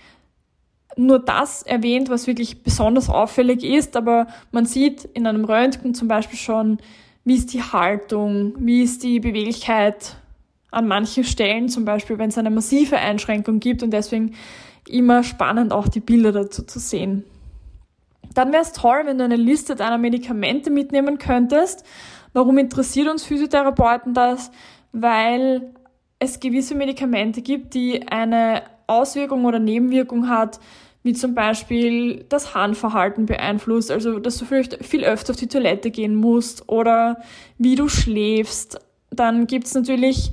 nur 0.97 1.19
das 1.19 1.63
erwähnt, 1.63 2.09
was 2.09 2.27
wirklich 2.27 2.63
besonders 2.63 3.11
auffällig 3.11 3.63
ist, 3.63 3.97
aber 3.97 4.29
man 4.51 4.65
sieht 4.65 5.05
in 5.05 5.27
einem 5.27 5.45
Röntgen 5.45 5.95
zum 5.95 6.09
Beispiel 6.09 6.39
schon, 6.39 6.79
wie 7.25 7.35
ist 7.35 7.53
die 7.53 7.63
Haltung, 7.63 8.55
wie 8.59 8.83
ist 8.83 9.03
die 9.03 9.21
Beweglichkeit 9.21 10.17
an 10.71 10.89
manchen 10.89 11.25
Stellen, 11.25 11.69
zum 11.69 11.85
Beispiel 11.85 12.19
wenn 12.19 12.31
es 12.31 12.39
eine 12.39 12.51
massive 12.51 12.97
Einschränkung 12.99 13.61
gibt 13.61 13.83
und 13.83 13.91
deswegen 13.91 14.35
immer 14.89 15.23
spannend 15.23 15.73
auch 15.73 15.89
die 15.89 16.01
Bilder 16.01 16.33
dazu 16.33 16.63
zu 16.63 16.79
sehen. 16.79 17.25
Dann 18.35 18.53
wäre 18.53 18.63
es 18.63 18.73
toll, 18.73 19.03
wenn 19.05 19.19
du 19.19 19.25
eine 19.25 19.37
Liste 19.37 19.75
deiner 19.75 19.99
Medikamente 19.99 20.71
mitnehmen 20.71 21.19
könntest. 21.19 21.85
Warum 22.33 22.59
interessiert 22.59 23.09
uns 23.09 23.25
Physiotherapeuten 23.25 24.15
das? 24.15 24.51
Weil 24.93 25.75
es 26.19 26.41
gewisse 26.41 26.75
Medikamente 26.75 27.43
gibt, 27.43 27.75
die 27.75 28.09
eine 28.09 28.63
Auswirkung 28.87 29.45
oder 29.45 29.59
Nebenwirkung 29.59 30.29
hat, 30.29 30.59
wie 31.03 31.13
zum 31.13 31.35
Beispiel 31.35 32.25
das 32.29 32.55
Harnverhalten 32.55 33.27
beeinflusst, 33.27 33.91
also 33.91 34.19
dass 34.19 34.39
du 34.39 34.45
vielleicht 34.45 34.85
viel 34.85 35.05
öfter 35.05 35.31
auf 35.33 35.37
die 35.37 35.47
Toilette 35.47 35.91
gehen 35.91 36.15
musst 36.15 36.69
oder 36.69 37.19
wie 37.57 37.77
du 37.77 37.89
schläfst. 37.89 38.81
Dann 39.11 39.47
gibt's 39.47 39.75
natürlich 39.75 40.33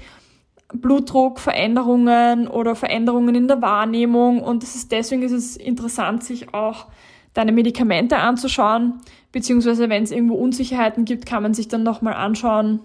Blutdruckveränderungen 0.74 2.48
oder 2.48 2.76
Veränderungen 2.76 3.36
in 3.36 3.48
der 3.48 3.62
Wahrnehmung 3.62 4.42
und 4.42 4.64
das 4.64 4.76
ist, 4.76 4.92
deswegen 4.92 5.22
ist 5.22 5.32
es 5.32 5.56
interessant, 5.56 6.24
sich 6.24 6.54
auch 6.54 6.88
deine 7.34 7.52
Medikamente 7.52 8.18
anzuschauen, 8.18 9.02
beziehungsweise 9.32 9.90
wenn 9.90 10.04
es 10.04 10.12
irgendwo 10.12 10.36
Unsicherheiten 10.36 11.06
gibt, 11.06 11.26
kann 11.26 11.44
man 11.44 11.54
sich 11.54 11.68
dann 11.68 11.84
nochmal 11.84 12.14
anschauen 12.14 12.80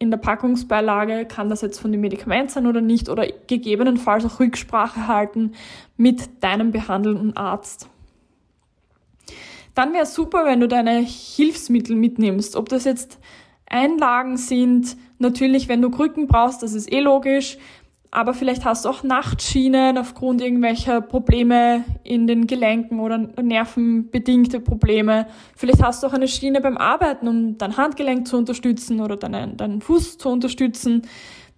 in 0.00 0.10
der 0.10 0.18
Packungsbeilage, 0.18 1.26
kann 1.26 1.50
das 1.50 1.60
jetzt 1.60 1.78
von 1.78 1.92
dem 1.92 2.00
Medikament 2.00 2.50
sein 2.50 2.66
oder 2.66 2.80
nicht, 2.80 3.10
oder 3.10 3.26
gegebenenfalls 3.46 4.24
auch 4.24 4.40
Rücksprache 4.40 5.06
halten 5.06 5.52
mit 5.96 6.42
deinem 6.42 6.72
behandelnden 6.72 7.36
Arzt. 7.36 7.88
Dann 9.74 9.92
wäre 9.92 10.04
es 10.04 10.14
super, 10.14 10.46
wenn 10.46 10.58
du 10.60 10.68
deine 10.68 11.00
Hilfsmittel 11.00 11.94
mitnimmst, 11.94 12.56
ob 12.56 12.70
das 12.70 12.84
jetzt 12.84 13.18
Einlagen 13.66 14.38
sind, 14.38 14.96
natürlich, 15.18 15.68
wenn 15.68 15.82
du 15.82 15.90
Krücken 15.90 16.26
brauchst, 16.26 16.62
das 16.62 16.72
ist 16.72 16.90
eh 16.90 17.00
logisch, 17.00 17.58
aber 18.12 18.34
vielleicht 18.34 18.64
hast 18.64 18.84
du 18.84 18.88
auch 18.88 19.04
Nachtschienen 19.04 19.96
aufgrund 19.96 20.40
irgendwelcher 20.40 21.00
Probleme 21.00 21.84
in 22.02 22.26
den 22.26 22.48
Gelenken 22.48 22.98
oder 22.98 23.18
nervenbedingte 23.18 24.58
Probleme. 24.58 25.28
Vielleicht 25.54 25.82
hast 25.82 26.02
du 26.02 26.08
auch 26.08 26.12
eine 26.12 26.26
Schiene 26.26 26.60
beim 26.60 26.76
Arbeiten, 26.76 27.28
um 27.28 27.56
dein 27.56 27.76
Handgelenk 27.76 28.26
zu 28.26 28.36
unterstützen 28.36 29.00
oder 29.00 29.16
deinen, 29.16 29.56
deinen 29.56 29.80
Fuß 29.80 30.18
zu 30.18 30.28
unterstützen. 30.28 31.02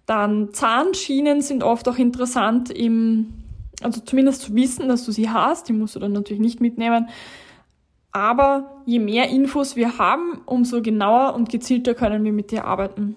Dann 0.05 0.53
Zahnschienen 0.53 1.41
sind 1.41 1.63
oft 1.63 1.87
auch 1.87 1.97
interessant 1.97 2.69
im, 2.69 3.33
also 3.81 4.01
zumindest 4.01 4.43
zu 4.43 4.53
wissen, 4.53 4.87
dass 4.89 5.05
du 5.05 5.11
sie 5.11 5.29
hast. 5.29 5.69
Die 5.69 5.73
musst 5.73 5.95
du 5.95 5.99
dann 5.99 6.11
natürlich 6.11 6.41
nicht 6.41 6.61
mitnehmen. 6.61 7.09
Aber 8.11 8.83
je 8.85 8.99
mehr 8.99 9.29
Infos 9.29 9.75
wir 9.75 9.97
haben, 9.97 10.41
umso 10.45 10.83
genauer 10.83 11.33
und 11.33 11.49
gezielter 11.49 11.95
können 11.95 12.23
wir 12.23 12.31
mit 12.31 12.51
dir 12.51 12.65
arbeiten. 12.65 13.15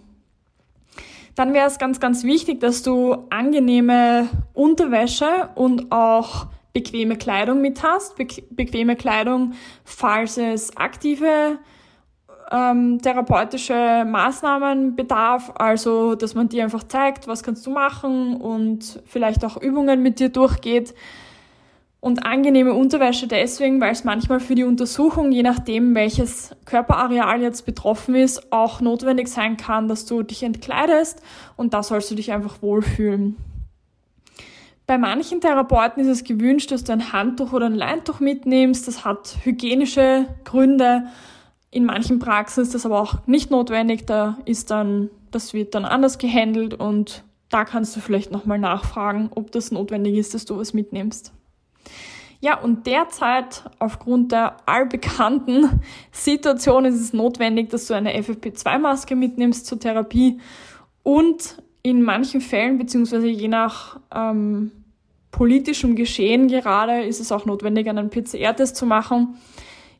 Dann 1.36 1.52
wäre 1.52 1.66
es 1.66 1.78
ganz, 1.78 2.00
ganz 2.00 2.24
wichtig, 2.24 2.60
dass 2.60 2.82
du 2.82 3.26
angenehme 3.30 4.28
Unterwäsche 4.54 5.50
und 5.54 5.92
auch 5.92 6.46
bequeme 6.72 7.16
Kleidung 7.16 7.60
mit 7.60 7.82
hast. 7.82 8.16
Be 8.16 8.26
bequeme 8.50 8.96
Kleidung, 8.96 9.52
falls 9.84 10.38
es 10.38 10.76
aktive 10.76 11.58
ähm, 12.50 13.00
therapeutische 13.02 14.04
Maßnahmen 14.06 14.96
bedarf, 14.96 15.52
also 15.56 16.14
dass 16.14 16.34
man 16.34 16.48
dir 16.48 16.64
einfach 16.64 16.84
zeigt, 16.84 17.28
was 17.28 17.42
kannst 17.42 17.66
du 17.66 17.70
machen 17.70 18.36
und 18.36 19.02
vielleicht 19.04 19.44
auch 19.44 19.60
Übungen 19.60 20.02
mit 20.02 20.20
dir 20.20 20.30
durchgeht. 20.30 20.94
Und 22.00 22.24
angenehme 22.24 22.74
Unterwäsche 22.74 23.26
deswegen, 23.26 23.80
weil 23.80 23.92
es 23.92 24.04
manchmal 24.04 24.38
für 24.38 24.54
die 24.54 24.64
Untersuchung, 24.64 25.32
je 25.32 25.42
nachdem 25.42 25.94
welches 25.94 26.54
Körperareal 26.64 27.40
jetzt 27.40 27.66
betroffen 27.66 28.14
ist, 28.14 28.52
auch 28.52 28.80
notwendig 28.80 29.28
sein 29.28 29.56
kann, 29.56 29.88
dass 29.88 30.06
du 30.06 30.22
dich 30.22 30.42
entkleidest 30.42 31.20
und 31.56 31.74
da 31.74 31.82
sollst 31.82 32.10
du 32.10 32.14
dich 32.14 32.32
einfach 32.32 32.62
wohlfühlen. 32.62 33.36
Bei 34.86 34.98
manchen 34.98 35.40
Therapeuten 35.40 36.02
ist 36.02 36.08
es 36.08 36.22
gewünscht, 36.22 36.70
dass 36.70 36.84
du 36.84 36.92
ein 36.92 37.12
Handtuch 37.12 37.52
oder 37.52 37.66
ein 37.66 37.74
Leintuch 37.74 38.20
mitnimmst. 38.20 38.86
Das 38.86 39.04
hat 39.04 39.38
hygienische 39.42 40.26
Gründe. 40.44 41.08
In 41.72 41.84
manchen 41.84 42.20
Praxen 42.20 42.62
ist 42.62 42.72
das 42.72 42.86
aber 42.86 43.00
auch 43.00 43.26
nicht 43.26 43.50
notwendig. 43.50 44.06
Da 44.06 44.38
ist 44.44 44.70
dann, 44.70 45.10
das 45.32 45.54
wird 45.54 45.74
dann 45.74 45.84
anders 45.84 46.18
gehandelt 46.18 46.74
und 46.74 47.24
da 47.48 47.64
kannst 47.64 47.96
du 47.96 48.00
vielleicht 48.00 48.30
nochmal 48.30 48.60
nachfragen, 48.60 49.28
ob 49.34 49.50
das 49.50 49.72
notwendig 49.72 50.16
ist, 50.16 50.34
dass 50.34 50.44
du 50.44 50.56
was 50.56 50.72
mitnimmst. 50.72 51.32
Ja, 52.40 52.58
und 52.58 52.86
derzeit 52.86 53.64
aufgrund 53.78 54.32
der 54.32 54.56
allbekannten 54.66 55.80
Situation 56.12 56.84
ist 56.84 57.00
es 57.00 57.12
notwendig, 57.12 57.70
dass 57.70 57.86
du 57.86 57.94
eine 57.94 58.16
FFP2-Maske 58.16 59.16
mitnimmst 59.16 59.66
zur 59.66 59.80
Therapie 59.80 60.38
und 61.02 61.62
in 61.82 62.02
manchen 62.02 62.40
Fällen, 62.40 62.78
beziehungsweise 62.78 63.28
je 63.28 63.48
nach 63.48 64.00
ähm, 64.14 64.72
politischem 65.30 65.94
Geschehen 65.94 66.48
gerade, 66.48 67.02
ist 67.02 67.20
es 67.20 67.30
auch 67.30 67.46
notwendig, 67.46 67.88
einen 67.88 68.10
PCR-Test 68.10 68.76
zu 68.76 68.86
machen. 68.86 69.36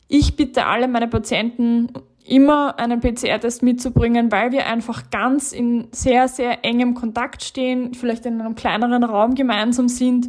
Ich 0.09 0.37
bitte 0.37 0.66
alle 0.66 0.88
meine 0.88 1.09
Patienten 1.09 1.88
immer 2.25 2.79
einen 2.79 3.01
PCR-Test 3.01 3.62
mitzubringen, 3.62 4.33
weil 4.33 4.51
wir 4.51 4.66
einfach 4.66 5.11
ganz 5.11 5.53
in 5.53 5.88
sehr, 5.92 6.27
sehr 6.29 6.64
engem 6.64 6.94
Kontakt 6.94 7.44
stehen, 7.44 7.94
vielleicht 7.94 8.27
in 8.27 8.40
einem 8.40 8.57
kleineren 8.57 9.05
Raum 9.05 9.35
gemeinsam 9.35 9.88
sind 9.88 10.29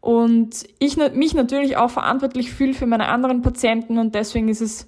und 0.00 0.64
ich 0.78 0.96
mich 0.96 1.34
natürlich 1.34 1.76
auch 1.76 1.90
verantwortlich 1.90 2.50
fühle 2.52 2.74
für 2.74 2.86
meine 2.86 3.08
anderen 3.08 3.42
Patienten 3.42 3.98
und 3.98 4.14
deswegen 4.14 4.48
ist 4.48 4.62
es 4.62 4.86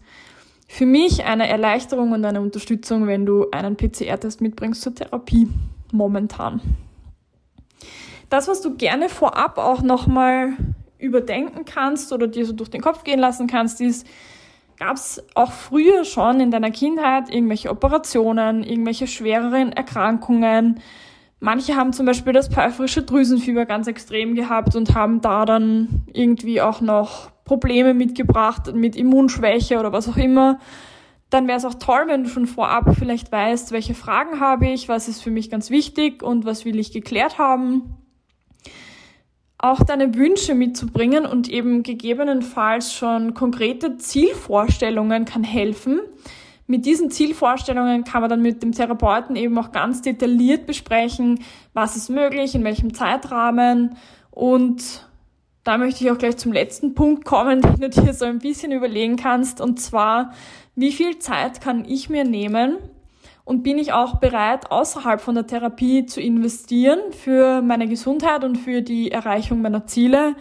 für 0.68 0.86
mich 0.86 1.24
eine 1.24 1.48
Erleichterung 1.48 2.12
und 2.12 2.24
eine 2.24 2.40
Unterstützung, 2.40 3.06
wenn 3.06 3.26
du 3.26 3.50
einen 3.50 3.76
PCR-Test 3.76 4.40
mitbringst 4.40 4.80
zur 4.80 4.94
Therapie 4.94 5.48
momentan. 5.92 6.62
Das, 8.30 8.48
was 8.48 8.62
du 8.62 8.74
gerne 8.74 9.10
vorab 9.10 9.58
auch 9.58 9.82
nochmal 9.82 10.54
überdenken 10.98 11.66
kannst 11.66 12.12
oder 12.14 12.26
dir 12.26 12.46
so 12.46 12.54
durch 12.54 12.70
den 12.70 12.80
Kopf 12.80 13.04
gehen 13.04 13.18
lassen 13.18 13.46
kannst, 13.46 13.82
ist, 13.82 14.06
gab 14.78 14.96
es 14.96 15.22
auch 15.34 15.52
früher 15.52 16.04
schon 16.06 16.40
in 16.40 16.50
deiner 16.50 16.70
Kindheit 16.70 17.28
irgendwelche 17.28 17.68
Operationen, 17.68 18.64
irgendwelche 18.64 19.06
schwereren 19.06 19.72
Erkrankungen, 19.72 20.80
Manche 21.44 21.74
haben 21.74 21.92
zum 21.92 22.06
Beispiel 22.06 22.32
das 22.32 22.46
pfeiferische 22.46 23.02
Drüsenfieber 23.02 23.66
ganz 23.66 23.88
extrem 23.88 24.36
gehabt 24.36 24.76
und 24.76 24.94
haben 24.94 25.20
da 25.20 25.44
dann 25.44 26.04
irgendwie 26.12 26.60
auch 26.60 26.80
noch 26.80 27.32
Probleme 27.44 27.94
mitgebracht 27.94 28.72
mit 28.72 28.94
Immunschwäche 28.94 29.80
oder 29.80 29.92
was 29.92 30.08
auch 30.08 30.16
immer. 30.16 30.60
Dann 31.30 31.48
wäre 31.48 31.58
es 31.58 31.64
auch 31.64 31.74
toll, 31.74 32.04
wenn 32.06 32.22
du 32.22 32.28
schon 32.28 32.46
vorab 32.46 32.94
vielleicht 32.96 33.32
weißt, 33.32 33.72
welche 33.72 33.94
Fragen 33.94 34.38
habe 34.38 34.68
ich, 34.68 34.88
was 34.88 35.08
ist 35.08 35.20
für 35.20 35.32
mich 35.32 35.50
ganz 35.50 35.68
wichtig 35.70 36.22
und 36.22 36.44
was 36.44 36.64
will 36.64 36.78
ich 36.78 36.92
geklärt 36.92 37.38
haben. 37.38 37.96
Auch 39.58 39.82
deine 39.82 40.14
Wünsche 40.14 40.54
mitzubringen 40.54 41.26
und 41.26 41.48
eben 41.48 41.82
gegebenenfalls 41.82 42.94
schon 42.94 43.34
konkrete 43.34 43.96
Zielvorstellungen 43.96 45.24
kann 45.24 45.42
helfen 45.42 46.02
mit 46.66 46.86
diesen 46.86 47.10
Zielvorstellungen 47.10 48.04
kann 48.04 48.20
man 48.20 48.30
dann 48.30 48.42
mit 48.42 48.62
dem 48.62 48.72
Therapeuten 48.72 49.36
eben 49.36 49.58
auch 49.58 49.72
ganz 49.72 50.02
detailliert 50.02 50.66
besprechen, 50.66 51.40
was 51.72 51.96
ist 51.96 52.08
möglich, 52.08 52.54
in 52.54 52.64
welchem 52.64 52.94
Zeitrahmen. 52.94 53.96
Und 54.30 55.06
da 55.64 55.78
möchte 55.78 56.04
ich 56.04 56.10
auch 56.10 56.18
gleich 56.18 56.36
zum 56.36 56.52
letzten 56.52 56.94
Punkt 56.94 57.24
kommen, 57.24 57.60
den 57.80 57.80
du 57.80 57.88
dir 57.90 58.14
so 58.14 58.24
ein 58.24 58.38
bisschen 58.38 58.72
überlegen 58.72 59.16
kannst. 59.16 59.60
Und 59.60 59.80
zwar, 59.80 60.32
wie 60.74 60.92
viel 60.92 61.18
Zeit 61.18 61.60
kann 61.60 61.84
ich 61.84 62.08
mir 62.08 62.24
nehmen 62.24 62.78
und 63.44 63.62
bin 63.62 63.78
ich 63.78 63.92
auch 63.92 64.16
bereit, 64.16 64.70
außerhalb 64.70 65.20
von 65.20 65.34
der 65.34 65.46
Therapie 65.46 66.06
zu 66.06 66.20
investieren 66.20 67.00
für 67.10 67.60
meine 67.60 67.88
Gesundheit 67.88 68.44
und 68.44 68.56
für 68.56 68.82
die 68.82 69.10
Erreichung 69.10 69.62
meiner 69.62 69.86
Ziele? 69.86 70.36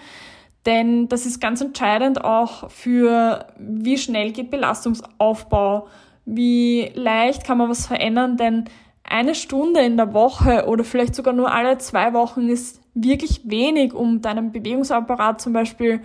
Denn 0.65 1.07
das 1.07 1.25
ist 1.25 1.41
ganz 1.41 1.59
entscheidend 1.61 2.23
auch 2.23 2.69
für, 2.69 3.47
wie 3.57 3.97
schnell 3.97 4.31
geht 4.31 4.51
Belastungsaufbau, 4.51 5.87
wie 6.25 6.91
leicht 6.93 7.45
kann 7.45 7.57
man 7.57 7.69
was 7.69 7.87
verändern, 7.87 8.37
denn 8.37 8.65
eine 9.03 9.35
Stunde 9.35 9.81
in 9.81 9.97
der 9.97 10.13
Woche 10.13 10.65
oder 10.67 10.83
vielleicht 10.83 11.15
sogar 11.15 11.33
nur 11.33 11.51
alle 11.51 11.77
zwei 11.77 12.13
Wochen 12.13 12.47
ist 12.47 12.81
wirklich 12.93 13.41
wenig, 13.45 13.93
um 13.93 14.21
deinen 14.21 14.51
Bewegungsapparat 14.51 15.41
zum 15.41 15.53
Beispiel 15.53 16.01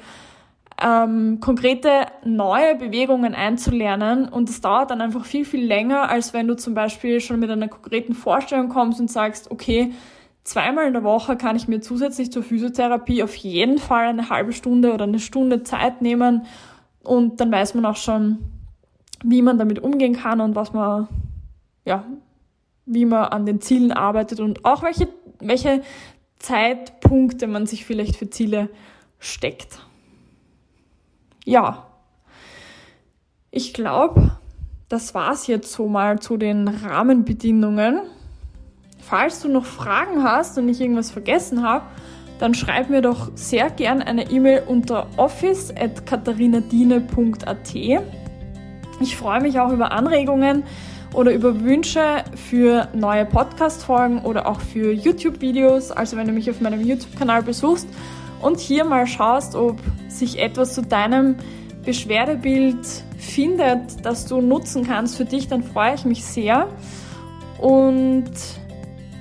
ähm, 0.83 1.39
konkrete 1.41 2.07
neue 2.25 2.75
Bewegungen 2.75 3.35
einzulernen. 3.35 4.29
Und 4.29 4.49
das 4.49 4.61
dauert 4.61 4.91
dann 4.91 5.01
einfach 5.01 5.25
viel, 5.25 5.45
viel 5.45 5.65
länger, 5.65 6.09
als 6.09 6.33
wenn 6.33 6.49
du 6.49 6.57
zum 6.57 6.75
Beispiel 6.75 7.21
schon 7.21 7.41
mit 7.41 7.51
einer 7.51 7.69
konkreten 7.69 8.15
Vorstellung 8.15 8.69
kommst 8.69 9.01
und 9.01 9.11
sagst, 9.11 9.51
okay, 9.51 9.93
zweimal 10.45 10.87
in 10.87 10.93
der 10.93 11.03
Woche 11.03 11.37
kann 11.37 11.57
ich 11.57 11.67
mir 11.69 11.81
zusätzlich 11.81 12.31
zur 12.31 12.43
Physiotherapie 12.43 13.23
auf 13.23 13.35
jeden 13.37 13.79
Fall 13.79 14.07
eine 14.07 14.31
halbe 14.31 14.53
Stunde 14.53 14.93
oder 14.93 15.05
eine 15.05 15.19
Stunde 15.19 15.63
Zeit 15.63 16.03
nehmen. 16.03 16.47
Und 17.03 17.41
dann 17.41 17.51
weiß 17.51 17.75
man 17.75 17.87
auch 17.87 17.97
schon, 17.97 18.39
wie 19.29 19.43
man 19.43 19.59
damit 19.59 19.79
umgehen 19.79 20.15
kann 20.15 20.41
und 20.41 20.55
was 20.55 20.73
man, 20.73 21.09
ja, 21.85 22.05
wie 22.85 23.05
man 23.05 23.25
an 23.25 23.47
den 23.47 23.61
Zielen 23.61 23.93
arbeitet 23.93 24.41
und 24.41 24.65
auch 24.65 24.83
welche, 24.83 25.09
welche 25.41 25.83
Zeitpunkte 26.39 27.47
man 27.47 27.67
sich 27.67 27.85
vielleicht 27.85 28.17
für 28.17 28.31
Ziele 28.31 28.69
steckt 29.19 29.81
ja, 31.47 31.87
ich 33.51 33.73
glaube, 33.73 34.33
das 34.89 35.15
war's 35.15 35.47
jetzt 35.47 35.73
so 35.73 35.89
mal 35.89 36.19
zu 36.19 36.37
den 36.37 36.69
Rahmenbedingungen. 36.69 38.01
Falls 39.01 39.41
du 39.41 39.49
noch 39.49 39.65
Fragen 39.65 40.23
hast 40.25 40.59
und 40.59 40.69
ich 40.69 40.79
irgendwas 40.81 41.13
vergessen 41.13 41.63
habe, 41.63 41.85
dann 42.41 42.53
schreib 42.53 42.91
mir 42.91 43.01
doch 43.01 43.31
sehr 43.35 43.71
gern 43.71 44.03
eine 44.03 44.31
E-Mail 44.31 44.65
unter 44.67 45.07
office.katharinadine.at. 45.17 47.75
Ich 49.01 49.17
freue 49.17 49.41
mich 49.41 49.61
auch 49.61 49.73
über 49.73 49.93
Anregungen 49.93 50.65
oder 51.13 51.33
über 51.33 51.61
Wünsche 51.63 52.25
für 52.35 52.89
neue 52.95 53.27
Podcast-Folgen 53.27 54.21
oder 54.21 54.47
auch 54.47 54.61
für 54.61 54.93
YouTube-Videos. 54.93 55.91
Also 55.91 56.17
wenn 56.17 56.27
du 56.27 56.33
mich 56.33 56.51
auf 56.51 56.61
meinem 56.61 56.81
YouTube-Kanal 56.81 57.43
besuchst 57.43 57.89
und 58.41 58.59
hier 58.59 58.85
mal 58.85 59.07
schaust, 59.07 59.55
ob 59.55 59.79
sich 60.09 60.39
etwas 60.39 60.75
zu 60.75 60.83
deinem 60.83 61.37
Beschwerdebild 61.85 62.87
findet, 63.19 64.05
das 64.05 64.27
du 64.27 64.41
nutzen 64.41 64.87
kannst 64.87 65.17
für 65.17 65.25
dich, 65.25 65.49
dann 65.49 65.63
freue 65.63 65.95
ich 65.95 66.05
mich 66.05 66.25
sehr. 66.25 66.69
Und 67.59 68.31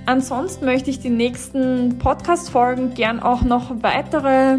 ansonsten 0.06 0.66
möchte 0.66 0.90
ich 0.90 1.00
die 1.00 1.10
nächsten 1.10 1.98
Podcast-Folgen 2.00 2.94
gern 2.94 3.20
auch 3.20 3.42
noch 3.42 3.84
weitere 3.84 4.58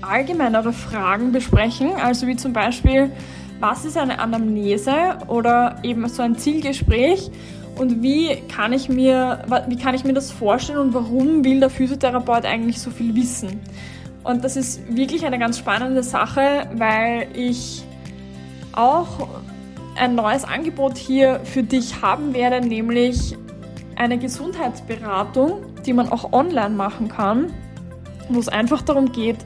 allgemeinere 0.00 0.72
Fragen 0.72 1.32
besprechen, 1.32 1.90
also 2.02 2.26
wie 2.26 2.36
zum 2.36 2.52
Beispiel, 2.52 3.10
was 3.60 3.84
ist 3.84 3.96
eine 3.96 4.18
Anamnese 4.18 5.18
oder 5.26 5.76
eben 5.82 6.06
so 6.08 6.22
ein 6.22 6.36
Zielgespräch 6.36 7.30
und 7.76 8.02
wie 8.02 8.36
kann 8.48 8.72
ich 8.72 8.88
mir, 8.88 9.44
wie 9.68 9.76
kann 9.76 9.94
ich 9.94 10.04
mir 10.04 10.12
das 10.12 10.32
vorstellen 10.32 10.78
und 10.78 10.94
warum 10.94 11.44
will 11.44 11.60
der 11.60 11.70
Physiotherapeut 11.70 12.44
eigentlich 12.44 12.80
so 12.80 12.90
viel 12.90 13.14
wissen? 13.14 13.60
Und 14.24 14.44
das 14.44 14.56
ist 14.56 14.94
wirklich 14.94 15.24
eine 15.24 15.38
ganz 15.38 15.58
spannende 15.58 16.02
Sache, 16.02 16.68
weil 16.74 17.28
ich 17.34 17.84
auch 18.72 19.28
ein 19.96 20.14
neues 20.14 20.44
Angebot 20.44 20.98
hier 20.98 21.40
für 21.44 21.62
dich 21.62 22.02
haben 22.02 22.34
werde, 22.34 22.66
nämlich 22.66 23.36
eine 23.96 24.18
Gesundheitsberatung, 24.18 25.62
die 25.86 25.92
man 25.92 26.08
auch 26.10 26.32
online 26.32 26.74
machen 26.74 27.08
kann, 27.08 27.52
wo 28.28 28.38
es 28.38 28.48
einfach 28.48 28.82
darum 28.82 29.12
geht, 29.12 29.38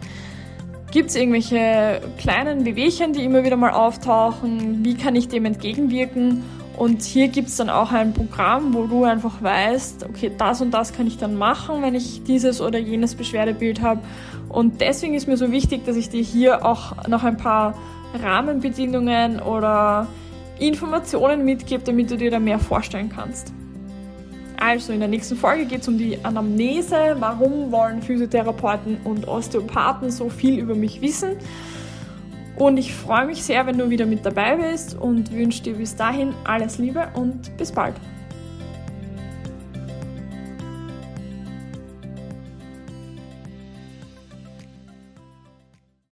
gibt 0.92 1.10
es 1.10 1.16
irgendwelche 1.16 2.00
kleinen 2.18 2.64
Wehwehchen, 2.64 3.12
die 3.12 3.24
immer 3.24 3.44
wieder 3.44 3.56
mal 3.56 3.70
auftauchen, 3.70 4.84
wie 4.84 4.94
kann 4.94 5.16
ich 5.16 5.28
dem 5.28 5.44
entgegenwirken 5.44 6.44
und 6.76 7.02
hier 7.02 7.28
gibt 7.28 7.48
es 7.48 7.56
dann 7.56 7.70
auch 7.70 7.92
ein 7.92 8.12
Programm, 8.14 8.74
wo 8.74 8.86
du 8.86 9.04
einfach 9.04 9.42
weißt, 9.42 10.04
okay, 10.04 10.32
das 10.36 10.60
und 10.60 10.72
das 10.72 10.92
kann 10.92 11.06
ich 11.06 11.18
dann 11.18 11.36
machen, 11.36 11.82
wenn 11.82 11.94
ich 11.94 12.24
dieses 12.24 12.60
oder 12.60 12.78
jenes 12.78 13.14
Beschwerdebild 13.14 13.82
habe. 13.82 14.00
Und 14.48 14.80
deswegen 14.80 15.14
ist 15.14 15.28
mir 15.28 15.36
so 15.36 15.52
wichtig, 15.52 15.84
dass 15.84 15.96
ich 15.96 16.08
dir 16.08 16.22
hier 16.22 16.64
auch 16.64 17.06
noch 17.06 17.24
ein 17.24 17.36
paar 17.36 17.74
Rahmenbedingungen 18.20 19.40
oder 19.40 20.08
Informationen 20.58 21.44
mitgebe, 21.44 21.82
damit 21.84 22.10
du 22.10 22.16
dir 22.16 22.30
da 22.30 22.38
mehr 22.38 22.58
vorstellen 22.58 23.10
kannst. 23.14 23.52
Also 24.64 24.92
in 24.92 25.00
der 25.00 25.08
nächsten 25.08 25.34
Folge 25.34 25.66
geht 25.66 25.80
es 25.80 25.88
um 25.88 25.98
die 25.98 26.24
Anamnese. 26.24 27.16
Warum 27.18 27.72
wollen 27.72 28.00
Physiotherapeuten 28.00 28.98
und 29.02 29.26
Osteopathen 29.26 30.12
so 30.12 30.28
viel 30.28 30.60
über 30.60 30.76
mich 30.76 31.00
wissen? 31.00 31.32
Und 32.54 32.76
ich 32.76 32.94
freue 32.94 33.26
mich 33.26 33.42
sehr, 33.42 33.66
wenn 33.66 33.76
du 33.76 33.90
wieder 33.90 34.06
mit 34.06 34.24
dabei 34.24 34.54
bist 34.54 34.94
und 34.96 35.32
wünsche 35.32 35.64
dir 35.64 35.74
bis 35.74 35.96
dahin 35.96 36.32
alles 36.44 36.78
Liebe 36.78 37.08
und 37.14 37.56
bis 37.56 37.72
bald. 37.72 37.96